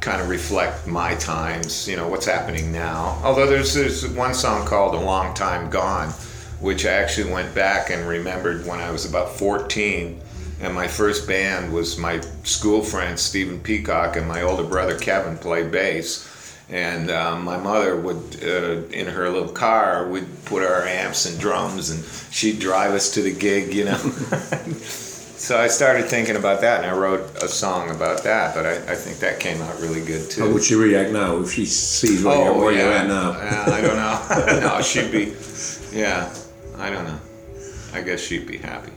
kind 0.00 0.20
of 0.20 0.28
reflect 0.28 0.86
my 0.86 1.14
times 1.16 1.88
you 1.88 1.96
know 1.96 2.08
what's 2.08 2.26
happening 2.26 2.72
now. 2.72 3.20
Although 3.22 3.46
there's 3.46 3.74
there's 3.74 4.06
one 4.08 4.34
song 4.34 4.66
called 4.66 4.94
a 4.94 5.00
long 5.00 5.34
time 5.34 5.70
gone 5.70 6.12
which 6.60 6.84
i 6.86 6.90
actually 6.90 7.30
went 7.32 7.54
back 7.54 7.90
and 7.90 8.06
remembered 8.08 8.66
when 8.66 8.80
i 8.80 8.90
was 8.90 9.08
about 9.08 9.30
14 9.36 10.20
and 10.60 10.74
my 10.74 10.88
first 10.88 11.26
band 11.28 11.72
was 11.72 11.98
my 11.98 12.20
school 12.44 12.82
friend 12.82 13.18
stephen 13.18 13.60
peacock 13.60 14.16
and 14.16 14.26
my 14.26 14.42
older 14.42 14.64
brother 14.64 14.98
kevin 14.98 15.36
played 15.38 15.70
bass. 15.70 16.32
And 16.68 17.12
um, 17.12 17.44
my 17.44 17.56
mother 17.56 17.94
would 17.94 18.42
uh, 18.42 18.88
in 18.88 19.06
her 19.06 19.30
little 19.30 19.50
car 19.50 20.08
we'd 20.08 20.26
put 20.46 20.64
our 20.64 20.82
amps 20.82 21.24
and 21.26 21.38
drums 21.38 21.90
and 21.90 22.04
she'd 22.32 22.58
drive 22.58 22.90
us 22.90 23.12
to 23.14 23.22
the 23.22 23.32
gig 23.32 23.72
you 23.72 23.84
know? 23.84 23.98
So 25.36 25.60
i 25.60 25.68
started 25.68 26.06
thinking 26.06 26.34
about 26.34 26.62
that 26.62 26.82
and 26.82 26.90
i 26.90 26.96
wrote 26.96 27.20
a 27.42 27.46
song 27.46 27.90
about 27.90 28.24
that 28.24 28.54
but 28.54 28.64
i, 28.66 28.72
I 28.92 28.96
think 28.96 29.18
that 29.18 29.38
came 29.38 29.60
out 29.62 29.78
really 29.80 30.00
good 30.04 30.30
too. 30.30 30.40
How 30.40 30.52
would 30.52 30.64
she 30.64 30.74
react 30.74 31.12
now 31.12 31.36
if 31.40 31.52
she 31.52 31.66
sees 31.66 32.24
where, 32.24 32.42
you're, 32.42 32.54
where 32.58 32.72
you're 32.72 32.90
at 32.90 33.06
now? 33.06 33.32
Uh, 33.32 33.70
i 33.70 33.80
don't 33.80 33.96
know. 33.96 34.60
No 34.76 34.82
she'd 34.82 35.12
be 35.12 35.34
yeah 35.92 36.34
i 36.78 36.90
don't 36.90 37.04
know. 37.04 37.18
I 37.92 38.02
guess 38.02 38.20
she'd 38.20 38.46
be 38.46 38.58
happy 38.58 38.92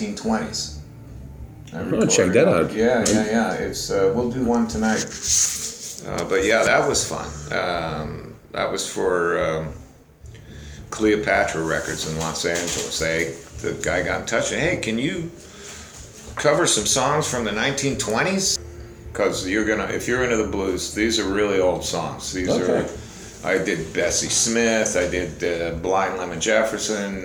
1920s. 0.00 0.78
I 1.72 1.78
Oh, 1.80 2.06
check 2.06 2.32
that 2.32 2.48
out. 2.48 2.72
Yeah, 2.72 3.04
yeah, 3.08 3.24
yeah. 3.26 3.52
It's 3.54 3.90
uh, 3.90 4.12
we'll 4.14 4.30
do 4.30 4.44
one 4.44 4.66
tonight. 4.68 5.04
Uh, 6.06 6.24
but 6.28 6.44
yeah, 6.44 6.62
that 6.62 6.88
was 6.88 7.06
fun. 7.06 7.26
Um, 7.52 8.34
that 8.52 8.70
was 8.70 8.88
for 8.88 9.38
um, 9.44 9.72
Cleopatra 10.90 11.62
Records 11.62 12.10
in 12.10 12.18
Los 12.18 12.44
Angeles. 12.44 12.98
They 12.98 13.34
the 13.60 13.72
guy 13.82 14.02
got 14.02 14.20
in 14.20 14.26
touch 14.26 14.52
and 14.52 14.60
hey, 14.60 14.76
can 14.76 14.98
you 14.98 15.30
cover 16.36 16.66
some 16.66 16.86
songs 16.86 17.28
from 17.28 17.44
the 17.44 17.50
1920s? 17.50 18.58
Because 19.12 19.48
you're 19.48 19.64
gonna, 19.64 19.84
if 19.92 20.06
you're 20.06 20.22
into 20.24 20.36
the 20.36 20.46
blues, 20.48 20.94
these 20.94 21.18
are 21.18 21.24
really 21.24 21.58
old 21.58 21.82
songs. 21.84 22.32
These 22.32 22.50
Okay. 22.50 22.84
are. 22.84 23.48
I 23.50 23.58
did 23.62 23.92
Bessie 23.94 24.28
Smith. 24.28 24.96
I 24.96 25.08
did 25.08 25.42
uh, 25.42 25.76
Blind 25.78 26.18
Lemon 26.18 26.40
Jefferson. 26.40 27.24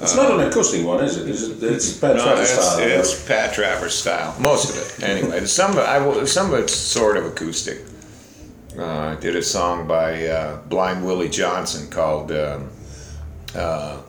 It's 0.00 0.16
not 0.16 0.32
an 0.32 0.40
acoustic 0.48 0.84
one, 0.84 1.04
is 1.04 1.16
it 1.16 1.28
it's 1.62 1.96
Pat 1.98 2.16
no, 2.16 2.24
Travers 2.24 2.50
it's, 2.50 2.66
style. 2.72 2.80
it's 2.80 3.26
Pat 3.28 3.54
Travers 3.54 3.94
style. 3.94 4.34
Most 4.40 4.70
of 4.70 4.76
it, 5.02 5.08
anyway. 5.08 5.44
Some 5.46 5.72
of 5.72 5.78
it, 5.78 5.84
I 5.86 5.98
will, 6.04 6.26
some 6.26 6.52
of 6.52 6.58
it's 6.58 6.74
sort 6.74 7.16
of 7.16 7.24
acoustic. 7.26 7.84
Uh, 8.76 8.84
I 8.84 9.14
did 9.16 9.36
a 9.36 9.42
song 9.42 9.86
by 9.86 10.26
uh, 10.26 10.56
Blind 10.68 11.04
Willie 11.04 11.28
Johnson 11.28 11.90
called. 11.90 12.32
Um, 12.32 12.70
uh, 13.54 14.00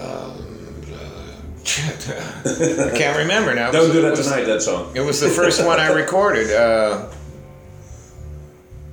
um, 0.00 0.82
uh, 0.88 0.94
uh, 0.94 2.86
I 2.92 2.96
can't 2.96 3.18
remember 3.18 3.54
now. 3.54 3.70
Don't 3.72 3.92
do 3.92 4.00
that 4.02 4.12
was- 4.12 4.26
tonight, 4.26 4.44
that 4.44 4.62
song. 4.62 4.92
It 4.96 5.00
was 5.00 5.20
the 5.20 5.28
first 5.30 5.64
one 5.66 5.80
I 5.80 5.88
recorded. 5.92 6.50
Uh, 6.52 7.08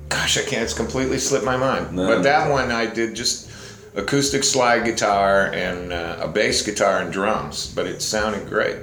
gosh, 0.08 0.36
I 0.38 0.42
can't. 0.42 0.64
It's 0.64 0.74
completely 0.74 1.18
slipped 1.18 1.44
my 1.44 1.56
mind. 1.56 1.94
No. 1.94 2.06
But 2.08 2.22
that 2.24 2.50
one 2.50 2.72
I 2.72 2.86
did 2.86 3.14
just 3.14 3.48
acoustic 3.94 4.44
slide 4.44 4.84
guitar 4.84 5.46
and 5.52 5.92
uh, 5.92 6.18
a 6.20 6.28
bass 6.28 6.62
guitar 6.62 7.00
and 7.00 7.12
drums. 7.12 7.72
But 7.74 7.86
it 7.86 8.02
sounded 8.02 8.48
great. 8.48 8.78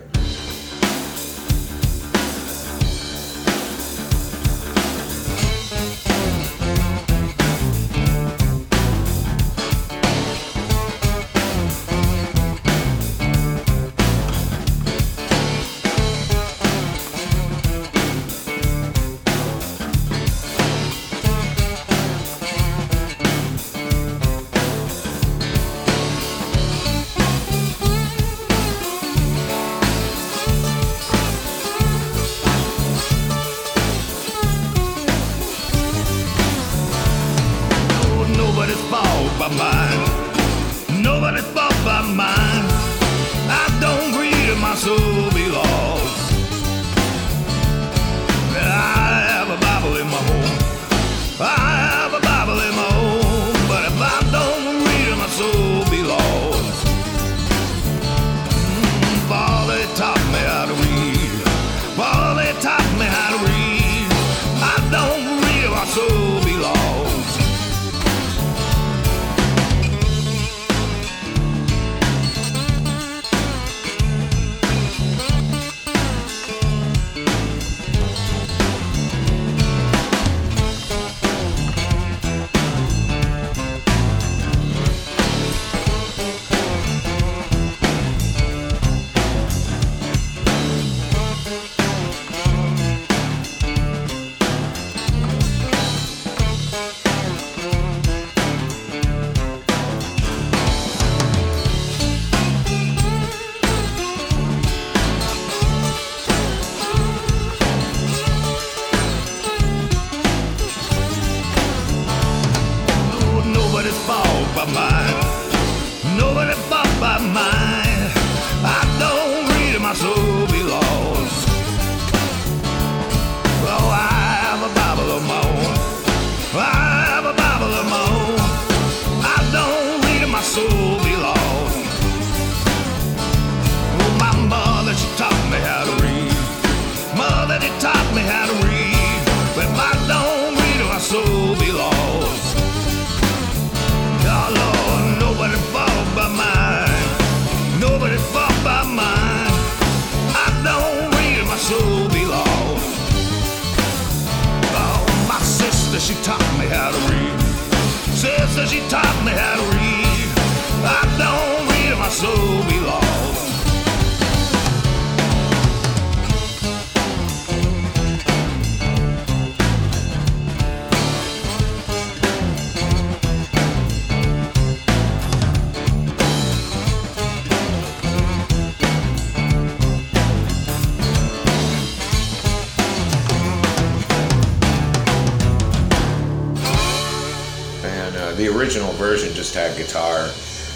Just 189.50 189.56
had 189.56 189.78
guitar 189.78 190.30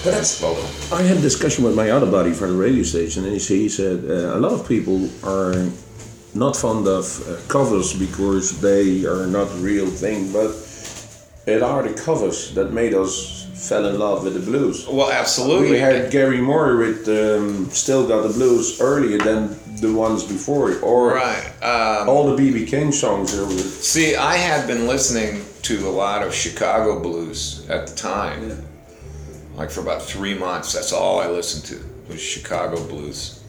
But 0.04 0.14
and 0.16 0.26
vocal. 0.40 0.98
I 0.98 1.04
had 1.04 1.18
a 1.18 1.22
discussion 1.22 1.64
with 1.64 1.76
my 1.76 1.92
other 1.92 2.10
buddy 2.10 2.34
from 2.34 2.50
the 2.52 2.58
radio 2.58 2.84
station, 2.84 3.24
and 3.24 3.34
he 3.34 3.40
said, 3.40 3.58
he 3.58 3.70
said 3.70 3.98
uh, 4.06 4.38
a 4.38 4.40
lot 4.40 4.52
of 4.52 4.68
people 4.68 5.10
are 5.24 5.70
not 6.34 6.56
fond 6.56 6.88
of 6.88 7.06
uh, 7.06 7.38
covers 7.48 7.94
because 7.94 8.60
they 8.62 9.06
are 9.06 9.28
not 9.28 9.48
real 9.60 9.88
thing, 9.88 10.32
but 10.34 10.52
it 11.46 11.62
are 11.62 11.84
the 11.88 11.94
covers 11.94 12.54
that 12.56 12.74
made 12.74 12.94
us 12.94 13.48
fell 13.70 13.86
in 13.86 14.00
love 14.00 14.24
with 14.24 14.34
the 14.34 14.40
blues. 14.52 14.88
Well, 14.88 15.12
absolutely. 15.12 15.72
We 15.72 15.80
had 15.80 16.12
Gary 16.12 16.42
Moore 16.42 16.76
with 16.78 17.08
um, 17.08 17.70
"Still 17.70 18.08
Got 18.08 18.24
the 18.28 18.34
Blues" 18.34 18.82
earlier 18.82 19.20
than 19.20 19.56
the 19.82 19.94
ones 19.94 20.24
before, 20.24 20.72
it, 20.72 20.82
or 20.82 21.14
right. 21.14 21.46
Um, 21.62 22.10
all 22.10 22.36
the 22.36 22.38
BB 22.42 22.68
King 22.68 22.92
songs. 22.92 23.32
See, 23.94 24.16
I 24.16 24.36
had 24.36 24.68
been 24.68 24.88
listening 24.88 25.46
to 25.64 25.88
a 25.88 25.90
lot 25.90 26.24
of 26.26 26.34
Chicago 26.34 27.00
blues 27.00 27.66
at 27.70 27.88
the 27.88 27.96
time. 27.96 28.66
Like 29.56 29.70
for 29.72 29.82
about 29.82 30.02
three 30.02 30.34
months, 30.34 30.74
that's 30.74 30.92
all 30.92 31.20
I 31.20 31.28
listened 31.28 31.66
to 31.66 32.12
was 32.12 32.22
Chicago 32.22 32.84
blues. 32.88 33.40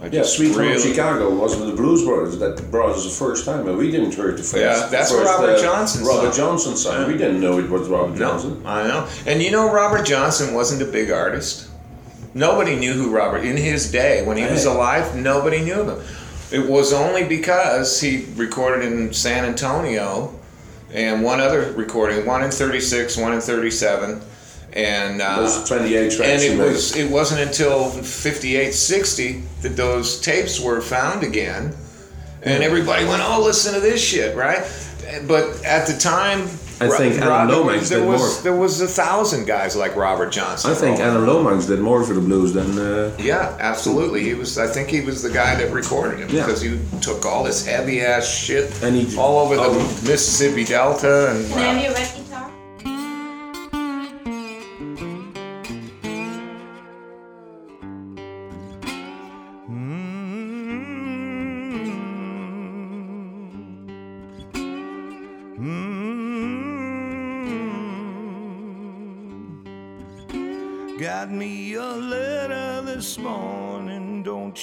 I 0.00 0.06
Yeah, 0.06 0.10
just 0.10 0.36
Sweet 0.36 0.52
Home 0.52 0.58
really- 0.62 0.80
Chicago 0.90 1.30
was 1.30 1.54
with 1.56 1.68
the 1.68 1.76
Blues 1.76 2.04
Brothers. 2.04 2.38
That 2.38 2.70
brought 2.72 2.90
us 2.90 3.04
the 3.04 3.10
first 3.10 3.44
time, 3.44 3.68
and 3.68 3.76
we 3.78 3.90
didn't 3.90 4.12
hear 4.14 4.30
it 4.30 4.38
the 4.38 4.42
first. 4.42 4.56
Yeah, 4.56 4.88
that's 4.90 5.12
first, 5.12 5.30
Robert 5.30 5.50
uh, 5.58 5.62
Johnson's 5.62 6.08
Robert 6.08 6.34
song. 6.34 6.48
Johnson's 6.48 6.82
song. 6.82 7.06
We 7.06 7.16
didn't 7.16 7.40
know 7.40 7.58
it 7.58 7.68
was 7.70 7.86
Robert 7.88 8.18
Johnson. 8.18 8.62
No, 8.64 8.68
I 8.68 8.88
know. 8.88 9.08
And 9.26 9.40
you 9.40 9.52
know, 9.52 9.70
Robert 9.72 10.04
Johnson 10.04 10.54
wasn't 10.54 10.82
a 10.82 10.90
big 10.90 11.10
artist. 11.12 11.68
Nobody 12.34 12.74
knew 12.74 12.94
who 12.94 13.10
Robert 13.14 13.44
in 13.44 13.56
his 13.58 13.92
day 13.92 14.24
when 14.26 14.38
he 14.38 14.44
was 14.44 14.64
alive. 14.64 15.14
Nobody 15.14 15.60
knew 15.60 15.88
him. 15.88 16.00
It 16.50 16.66
was 16.68 16.92
only 16.92 17.24
because 17.24 18.00
he 18.00 18.26
recorded 18.34 18.90
in 18.90 19.12
San 19.12 19.44
Antonio, 19.44 20.34
and 20.92 21.22
one 21.22 21.40
other 21.40 21.72
recording, 21.72 22.26
one 22.26 22.42
in 22.42 22.50
'36, 22.50 23.16
one 23.16 23.32
in 23.32 23.40
'37, 23.40 24.20
and 24.74 25.20
uh, 25.20 25.40
Those 25.40 25.68
28 25.68 26.12
tracks 26.12 26.44
and 26.44 26.60
it 26.60 26.62
was 26.62 26.96
it 26.96 27.10
wasn't 27.10 27.42
until 27.42 27.90
58 27.90 28.72
60 28.72 29.42
that 29.60 29.76
those 29.76 30.20
tapes 30.20 30.60
were 30.60 30.80
found 30.80 31.22
again. 31.22 31.74
And 32.44 32.62
everybody 32.64 33.04
went 33.04 33.22
oh 33.22 33.42
listen 33.42 33.74
to 33.74 33.80
this 33.80 34.02
shit 34.02 34.34
right? 34.36 34.62
But 35.28 35.62
at 35.64 35.86
the 35.86 35.96
time 35.98 36.48
I 36.90 36.96
think 36.96 37.20
Ro- 37.20 37.30
Alan 37.30 37.48
there 37.48 37.56
Lomax 37.56 37.80
was, 37.80 37.88
there 37.90 38.00
did 38.00 38.08
was 38.08 38.20
more. 38.20 38.42
there 38.42 38.56
was 38.60 38.80
a 38.80 38.88
thousand 38.88 39.46
guys 39.46 39.76
like 39.76 39.94
Robert 39.96 40.30
Johnson 40.32 40.70
I 40.70 40.74
think 40.74 40.98
rolling 40.98 41.14
Alan. 41.16 41.26
Lomax 41.44 41.66
did 41.66 41.80
more 41.80 42.02
for 42.04 42.14
the 42.14 42.20
blues 42.20 42.52
than. 42.52 42.78
Uh, 42.78 43.14
yeah 43.18 43.56
absolutely 43.60 44.22
he 44.24 44.34
was 44.34 44.58
I 44.58 44.66
think 44.66 44.88
he 44.88 45.00
was 45.00 45.22
the 45.22 45.30
guy 45.30 45.54
that 45.56 45.70
recorded 45.72 46.20
him 46.20 46.28
Yeah. 46.30 46.44
because 46.46 46.60
he 46.62 46.78
took 47.00 47.24
all 47.26 47.44
this 47.44 47.64
heavy 47.66 48.00
ass 48.00 48.26
shit 48.26 48.82
And 48.82 48.96
he- 48.96 49.16
all 49.18 49.38
over 49.44 49.56
the 49.56 49.62
oh. 49.62 50.02
Mississippi 50.06 50.64
Delta 50.64 51.30
and 51.32 51.46
Can 51.48 51.76
I 51.76 52.21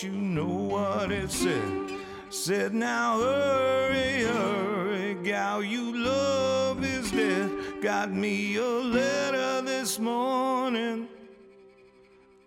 you 0.03 0.11
know 0.11 0.45
what 0.45 1.11
it 1.11 1.31
said? 1.31 1.91
Said, 2.29 2.73
now 2.73 3.19
hurry, 3.19 4.23
hurry, 4.23 5.13
gal, 5.23 5.63
you 5.63 5.97
love 5.97 6.83
is 6.83 7.11
dead. 7.11 7.81
Got 7.81 8.11
me 8.11 8.55
a 8.55 8.63
letter 8.63 9.61
this 9.61 9.99
morning, 9.99 11.07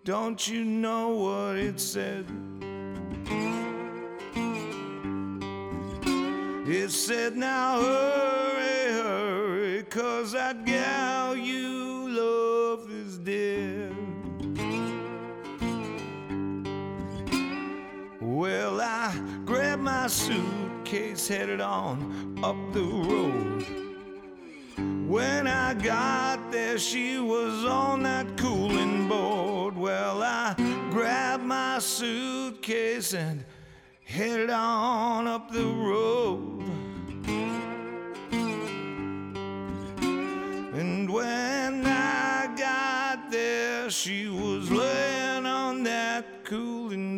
don't 0.03 0.47
you 0.47 0.63
know 0.63 1.09
what 1.09 1.57
it 1.57 1.79
said? 1.79 2.25
It 6.65 6.91
said, 6.91 7.35
now 7.35 7.81
hurry, 7.81 8.93
hurry, 8.93 9.83
cause 9.83 10.31
that 10.31 10.65
gal 10.65 11.35
you 11.35 12.09
love 12.09 12.89
is 12.89 13.17
dead. 13.17 13.82
Well, 18.43 18.81
I 18.81 19.17
grabbed 19.45 19.83
my 19.83 20.07
suitcase, 20.07 21.29
headed 21.29 21.61
on 21.61 22.41
up 22.43 22.57
the 22.73 22.83
road. 22.83 23.65
When 25.07 25.47
I 25.47 25.73
got 25.75 26.51
there, 26.51 26.77
she 26.77 27.19
was 27.19 27.63
on 27.63 28.03
that 28.03 28.35
cooling 28.35 29.07
board. 29.07 29.77
Well, 29.77 30.21
I 30.21 30.55
grabbed 30.91 31.45
my 31.45 31.79
suitcase 31.79 33.13
and 33.13 33.45
headed 34.03 34.49
on 34.49 35.25
up 35.25 35.49
the 35.49 35.63
road. 35.63 36.65
And 40.75 41.09
when 41.09 41.85
I 41.87 42.53
got 42.57 43.31
there, 43.31 43.89
she 43.89 44.27
was 44.27 44.69
laying 44.69 45.45
on 45.45 45.83
that 45.83 46.43
cooling 46.43 47.12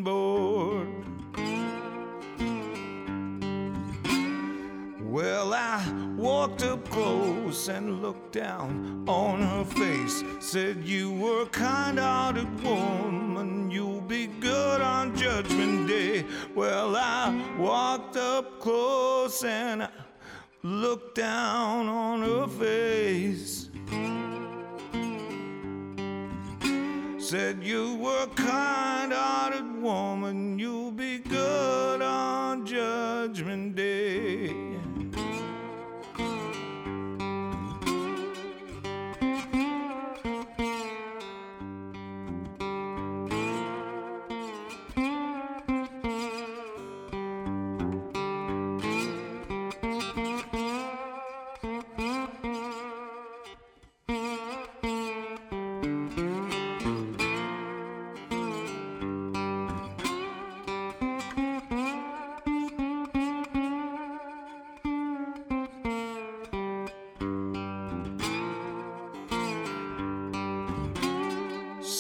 Well, 5.16 5.53
I 5.53 5.82
walked 6.18 6.61
up 6.63 6.89
close 6.89 7.70
and 7.70 8.01
looked 8.01 8.34
down 8.34 9.05
on 9.07 9.41
her 9.41 9.63
face. 9.63 10.22
Said, 10.41 10.84
You 10.84 11.09
were 11.13 11.43
a 11.43 11.45
kind 11.45 11.97
hearted 11.97 12.61
woman, 12.61 13.72
you'll 13.72 14.01
be 14.01 14.28
good 14.28 14.82
on 14.82 15.16
Judgment 15.16 15.88
Day. 15.88 16.26
Well, 16.53 16.97
I 16.97 17.34
walked 17.57 18.18
up 18.18 18.59
close 18.59 19.41
and 19.45 19.84
I 19.84 19.89
looked 20.63 21.16
down 21.16 21.88
on 21.88 22.22
her 22.22 22.47
face. 22.47 23.70
Said, 27.26 27.63
You 27.63 27.95
were 27.95 28.24
a 28.24 28.28
kind 28.36 29.13
hearted 29.13 29.82
woman, 29.82 30.59
you'll 30.59 30.91
be 30.91 31.20
good 31.20 32.01
on 32.01 32.66
Judgment 32.66 33.78
Day. 33.78 34.75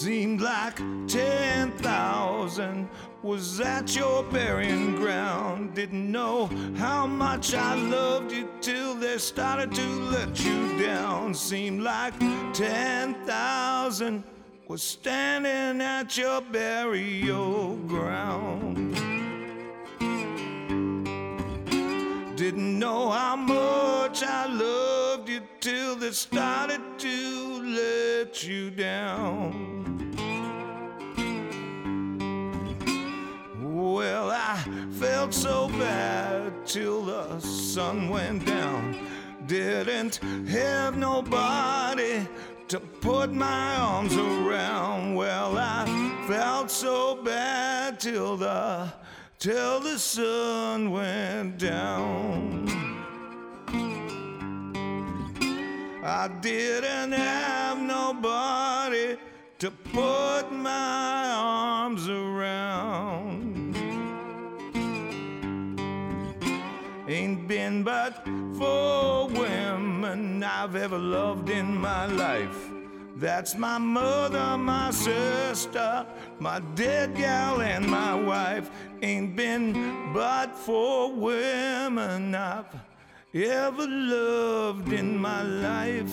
Seemed 0.05 0.39
like 0.39 0.77
10,000 1.07 2.89
was 3.23 3.59
at 3.59 3.95
your 3.95 4.21
burying 4.25 4.97
ground. 4.97 5.73
Didn't 5.73 6.11
know 6.11 6.45
how 6.77 7.07
much 7.07 7.55
I 7.55 7.73
loved 7.73 8.31
you 8.31 8.47
till 8.61 8.93
they 8.93 9.17
started 9.17 9.73
to 9.73 9.87
let 10.11 10.39
you 10.45 10.77
down. 10.77 11.33
Seemed 11.33 11.81
like 11.81 12.13
10,000 12.53 14.23
was 14.67 14.83
standing 14.83 15.81
at 15.81 16.15
your 16.15 16.39
burial 16.39 17.75
ground. 17.87 18.93
Didn't 22.37 22.77
know 22.77 23.09
how 23.09 23.35
much 23.35 24.21
I 24.21 24.45
loved 24.45 25.29
you 25.29 25.41
till 25.61 25.95
they 25.95 26.11
started 26.11 26.84
to 27.05 27.61
let 27.61 28.43
you 28.43 28.71
down. 28.71 30.11
Well, 33.61 34.31
I 34.31 34.55
felt 34.93 35.31
so 35.31 35.67
bad 35.67 36.65
till 36.65 37.03
the 37.03 37.39
sun 37.39 38.09
went 38.09 38.47
down. 38.47 39.07
Didn't 39.45 40.15
have 40.47 40.97
nobody 40.97 42.27
to 42.69 42.79
put 42.79 43.31
my 43.31 43.75
arms 43.75 44.17
around. 44.17 45.13
Well, 45.13 45.59
I 45.59 45.85
felt 46.27 46.71
so 46.71 47.21
bad 47.23 47.99
till 47.99 48.35
the 48.35 48.91
till 49.37 49.79
the 49.79 49.99
sun 49.99 50.89
went 50.89 51.59
down. 51.59 52.84
I 56.07 56.27
didn't 56.27 57.13
have 57.13 57.79
nobody 57.81 59.17
to 59.57 59.71
put 59.71 60.51
my 60.51 61.31
arms 61.31 62.07
around. 62.07 63.75
Ain't 67.07 67.47
been 67.47 67.81
but 67.81 68.23
four 68.55 69.29
women 69.29 70.43
I've 70.43 70.75
ever 70.75 70.99
loved 70.99 71.49
in 71.49 71.75
my 71.75 72.05
life. 72.05 72.69
That's 73.15 73.55
my 73.55 73.79
mother, 73.79 74.57
my 74.59 74.91
sister, 74.91 76.05
my 76.37 76.59
dead 76.75 77.15
gal, 77.15 77.61
and 77.61 77.87
my 77.87 78.13
wife. 78.13 78.69
Ain't 79.01 79.35
been 79.35 80.13
but 80.13 80.55
four 80.55 81.11
women 81.15 82.35
I've 82.35 82.65
ever 83.35 83.85
loved 83.85 84.93
in 84.93 85.17
my 85.17 85.43
life. 85.43 86.09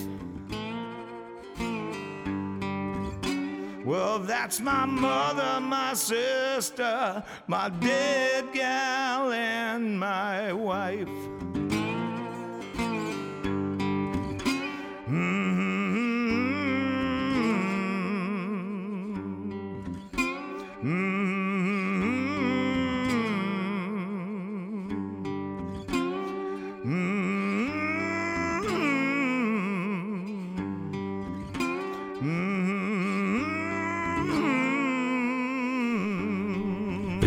Well, 3.85 4.19
that's 4.19 4.59
my 4.59 4.85
mother, 4.85 5.61
my 5.61 5.93
sister, 5.93 7.23
my 7.47 7.69
dead 7.69 8.51
gal, 8.53 9.31
and 9.31 9.97
my 9.99 10.51
wife. 10.51 11.09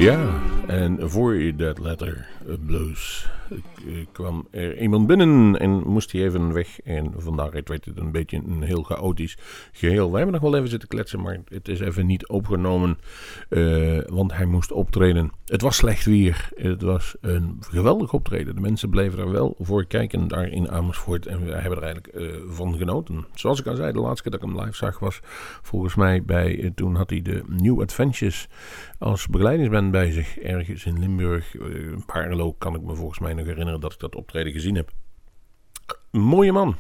Ja, 0.07 0.41
en 0.67 1.11
voor 1.11 1.35
je 1.35 1.55
dat 1.55 1.79
Letter 1.79 2.27
eh, 2.47 2.55
Blues 2.67 3.27
kwam 4.13 4.47
er 4.51 4.79
iemand 4.79 5.07
binnen 5.07 5.59
en 5.59 5.71
moest 5.71 6.13
hij 6.13 6.23
even 6.23 6.53
weg. 6.53 6.81
En 6.81 7.13
vandaar 7.17 7.51
werd 7.51 7.85
het 7.85 7.99
een 7.99 8.13
beetje 8.13 8.43
een 8.47 8.63
heel 8.63 8.83
chaotisch 8.83 9.39
geheel. 9.73 10.11
We 10.11 10.17
hebben 10.17 10.35
nog 10.35 10.43
wel 10.43 10.57
even 10.57 10.69
zitten 10.69 10.89
kletsen, 10.89 11.21
maar 11.21 11.41
het 11.49 11.69
is 11.69 11.81
even 11.81 12.07
niet 12.07 12.27
opgenomen, 12.27 12.99
uh, 13.49 14.01
want 14.07 14.33
hij 14.33 14.45
moest 14.45 14.73
optreden. 14.73 15.33
Het 15.45 15.61
was 15.63 15.77
slecht 15.77 16.05
weer. 16.05 16.49
Het 16.55 16.83
was 16.83 17.17
een 17.21 17.57
geweldig 17.61 18.13
optreden. 18.13 18.55
De 18.55 18.61
mensen 18.61 18.91
bleven 18.91 19.19
er 19.19 19.31
wel 19.31 19.55
voor 19.59 19.87
kijken 19.87 20.29
daar 20.29 20.49
in 20.49 20.71
Amersfoort 20.71 21.27
en 21.27 21.45
we 21.45 21.53
hebben 21.53 21.79
er 21.79 21.85
eigenlijk 21.85 22.15
uh, 22.15 22.35
van 22.49 22.77
genoten. 22.77 23.27
Zoals 23.35 23.61
ik 23.61 23.67
al 23.67 23.77
zei, 23.77 23.93
de 23.93 24.01
laatste 24.01 24.23
keer 24.23 24.33
dat 24.39 24.43
ik 24.43 24.55
hem 24.55 24.65
live 24.65 24.77
zag 24.77 24.99
was 24.99 25.21
volgens 25.63 25.95
mij 25.95 26.23
bij, 26.23 26.73
toen 26.75 26.95
had 26.95 27.11
hij 27.11 27.23
de 27.23 27.43
New 27.49 27.81
Adventures 27.81 28.49
als 28.99 29.27
begeleidingsband 29.27 29.91
bij 29.91 30.11
zich 30.11 30.39
ergens 30.39 30.85
in 30.85 30.99
Limburg. 30.99 31.55
Paarlo 32.07 32.53
kan 32.53 32.75
ik 32.75 32.83
me 32.83 32.95
volgens 32.95 33.19
mij 33.19 33.35
nog 33.37 33.47
herinneren 33.47 33.81
dat 33.81 33.93
ik 33.93 33.99
dat 33.99 34.15
optreden 34.15 34.53
gezien 34.53 34.75
heb. 34.75 34.91
mooie 36.11 36.53
man. 36.53 36.77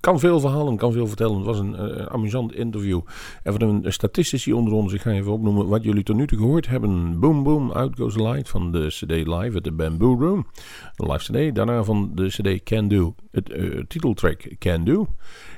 Kan 0.00 0.18
veel 0.18 0.40
verhalen, 0.40 0.76
kan 0.76 0.92
veel 0.92 1.06
vertellen. 1.06 1.36
Het 1.36 1.46
was 1.46 1.58
een 1.58 1.72
uh, 1.72 2.06
amusant 2.06 2.54
interview. 2.54 3.00
Even 3.42 3.60
een 3.60 3.92
statistici 3.92 4.52
onder 4.52 4.72
ons, 4.72 4.92
ik 4.92 5.00
ga 5.00 5.10
even 5.10 5.32
opnoemen 5.32 5.68
wat 5.68 5.84
jullie 5.84 6.02
tot 6.02 6.16
nu 6.16 6.26
toe 6.26 6.38
gehoord 6.38 6.68
hebben. 6.68 7.20
Boom 7.20 7.42
Boom, 7.42 7.70
Out 7.70 7.96
Goes 7.96 8.16
Light 8.16 8.48
van 8.48 8.72
de 8.72 8.86
CD 8.86 9.10
Live 9.10 9.56
at 9.56 9.62
the 9.62 9.72
Bamboo 9.72 10.14
Room. 10.18 10.46
Live 10.96 11.32
CD. 11.32 11.54
Daarna 11.54 11.84
van 11.84 12.10
de 12.14 12.26
CD 12.26 12.62
Can 12.62 12.88
Do, 12.88 13.14
het 13.30 13.50
uh, 13.50 13.82
titeltrack 13.88 14.54
Can 14.58 14.84
Do. 14.84 15.06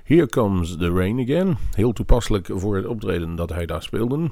Here 0.07 0.27
Comes 0.27 0.77
the 0.77 0.93
Rain 0.93 1.21
Again. 1.21 1.57
Heel 1.75 1.93
toepasselijk 1.93 2.49
voor 2.53 2.77
het 2.77 2.87
optreden 2.87 3.37
dat 3.37 3.51
hij 3.51 3.67
daar 3.67 3.83
speelde. 3.83 4.31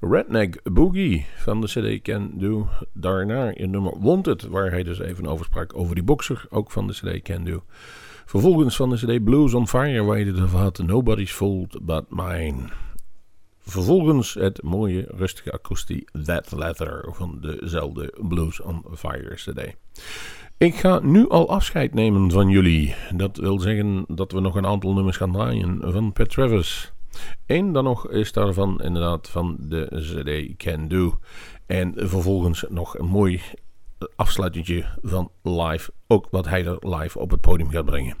Redneck 0.00 0.60
Boogie 0.72 1.26
van 1.36 1.60
de 1.60 1.66
CD 1.66 2.02
Can 2.02 2.32
Do. 2.34 2.68
Daarna 2.92 3.54
in 3.54 3.70
nummer 3.70 3.92
Wanted, 4.00 4.42
waar 4.42 4.70
hij 4.70 4.82
dus 4.82 4.98
even 4.98 5.26
over 5.26 5.44
sprak 5.44 5.76
over 5.76 5.94
die 5.94 6.04
boxer, 6.04 6.46
ook 6.50 6.70
van 6.70 6.86
de 6.86 6.92
CD 6.92 7.22
Can 7.22 7.44
Do. 7.44 7.62
Vervolgens 8.24 8.76
van 8.76 8.90
de 8.90 8.96
CD 8.96 9.24
Blues 9.24 9.54
on 9.54 9.68
Fire, 9.68 10.02
waar 10.02 10.18
je 10.18 10.32
de 10.32 10.40
had 10.40 10.78
Nobody's 10.78 11.32
Fault 11.32 11.86
But 11.86 12.04
Mine. 12.08 12.68
Vervolgens 13.60 14.34
het 14.34 14.62
mooie, 14.62 15.08
rustige 15.08 15.52
akoestie 15.52 16.08
That 16.24 16.52
Letter 16.52 17.08
van 17.12 17.38
dezelfde 17.40 18.14
Blues 18.28 18.60
on 18.60 18.84
Fire 18.94 19.34
CD. 19.34 19.74
Ik 20.58 20.74
ga 20.74 20.98
nu 20.98 21.28
al 21.28 21.48
afscheid 21.48 21.94
nemen 21.94 22.30
van 22.30 22.48
jullie. 22.48 22.94
Dat 23.14 23.36
wil 23.36 23.58
zeggen 23.58 24.04
dat 24.08 24.32
we 24.32 24.40
nog 24.40 24.54
een 24.54 24.66
aantal 24.66 24.94
nummers 24.94 25.16
gaan 25.16 25.32
draaien 25.32 25.78
van 25.92 26.12
Pat 26.12 26.30
Travis. 26.30 26.92
Eén 27.46 27.72
dan 27.72 27.84
nog 27.84 28.10
is 28.10 28.32
daarvan 28.32 28.80
inderdaad 28.80 29.28
van 29.28 29.56
de 29.60 29.88
CD 29.90 30.56
Can 30.56 30.88
Do. 30.88 31.18
En 31.66 31.92
vervolgens 31.96 32.64
nog 32.68 32.98
een 32.98 33.06
mooi 33.06 33.40
afsluitje 34.16 34.84
van 35.02 35.30
live. 35.42 35.92
Ook 36.06 36.26
wat 36.30 36.48
hij 36.48 36.66
er 36.66 36.88
live 36.88 37.18
op 37.18 37.30
het 37.30 37.40
podium 37.40 37.70
gaat 37.70 37.84
brengen. 37.84 38.16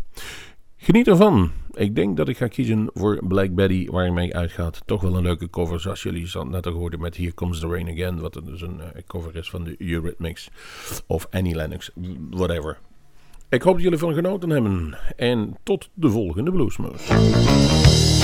Geniet 0.76 1.08
ervan. 1.08 1.50
Ik 1.76 1.94
denk 1.94 2.16
dat 2.16 2.28
ik 2.28 2.36
ga 2.36 2.46
kiezen 2.46 2.90
voor 2.94 3.20
Black 3.26 3.54
Betty, 3.54 3.90
waar 3.90 4.02
hij 4.02 4.12
mee 4.12 4.34
uitgaat. 4.34 4.82
Toch 4.86 5.00
wel 5.00 5.16
een 5.16 5.22
leuke 5.22 5.50
cover, 5.50 5.80
zoals 5.80 6.02
jullie 6.02 6.28
net 6.48 6.66
al 6.66 6.72
hoorden 6.72 7.00
met 7.00 7.16
Here 7.16 7.34
Comes 7.34 7.60
the 7.60 7.68
Rain 7.68 7.88
Again. 7.88 8.20
Wat 8.20 8.40
dus 8.44 8.60
een 8.60 8.76
uh, 8.78 9.02
cover 9.06 9.36
is 9.36 9.50
van 9.50 9.64
de 9.64 9.74
Eurythmics 9.78 10.50
of 11.06 11.26
Annie 11.30 11.54
Lennox, 11.54 11.90
whatever. 12.30 12.78
Ik 13.48 13.62
hoop 13.62 13.74
dat 13.74 13.82
jullie 13.82 13.98
van 13.98 14.14
genoten 14.14 14.50
hebben. 14.50 14.98
En 15.16 15.56
tot 15.62 15.88
de 15.94 16.10
volgende 16.10 16.50
Bluesmoose. 16.50 18.15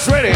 That's 0.00 0.10
ready. 0.10 0.29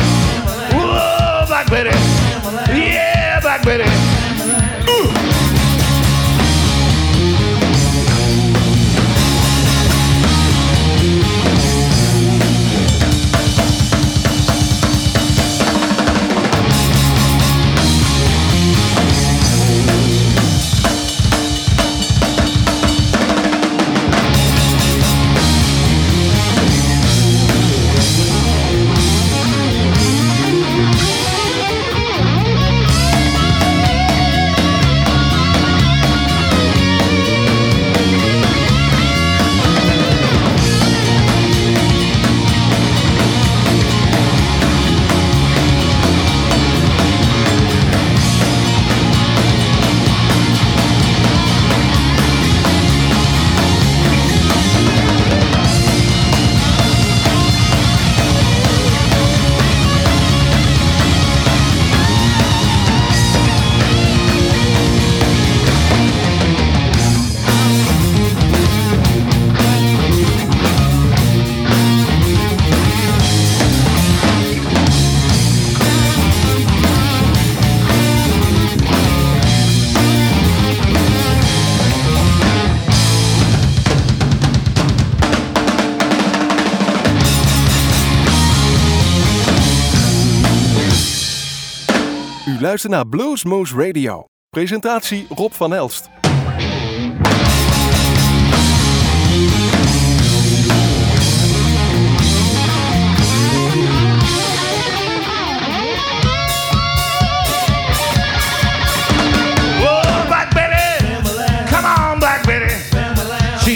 Luister 92.74 92.92
naar 92.92 93.08
Bluesmoose 93.08 93.74
Radio. 93.76 94.24
Presentatie 94.50 95.26
Rob 95.28 95.52
van 95.52 95.74
Elst. 95.74 96.08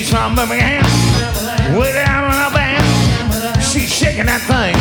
from 0.05 0.35
Birmingham 0.35 0.83
with 1.79 1.95
her 1.95 2.25
in 2.25 2.33
her 2.33 2.51
band. 2.53 3.63
She's 3.63 3.93
shaking 3.95 4.27
that 4.27 4.41
thing. 4.47 4.75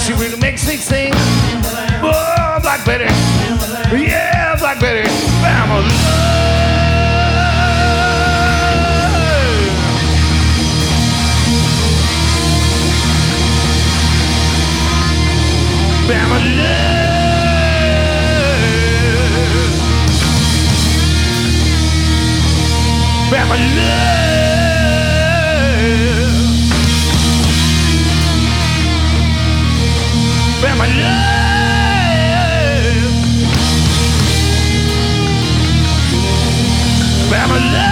She 0.00 0.12
really 0.12 0.38
makes 0.38 0.66
me 0.66 0.76
sing. 0.76 1.41
Yeah, 2.84 4.56
Black 4.58 4.80
Betty. 4.80 5.08
Family. 5.40 5.88
Bama 16.08 16.38
love. 16.58 17.12
Bama 23.30 23.56
love. 23.76 24.21
Alabama 37.34 37.72
love. 37.72 37.91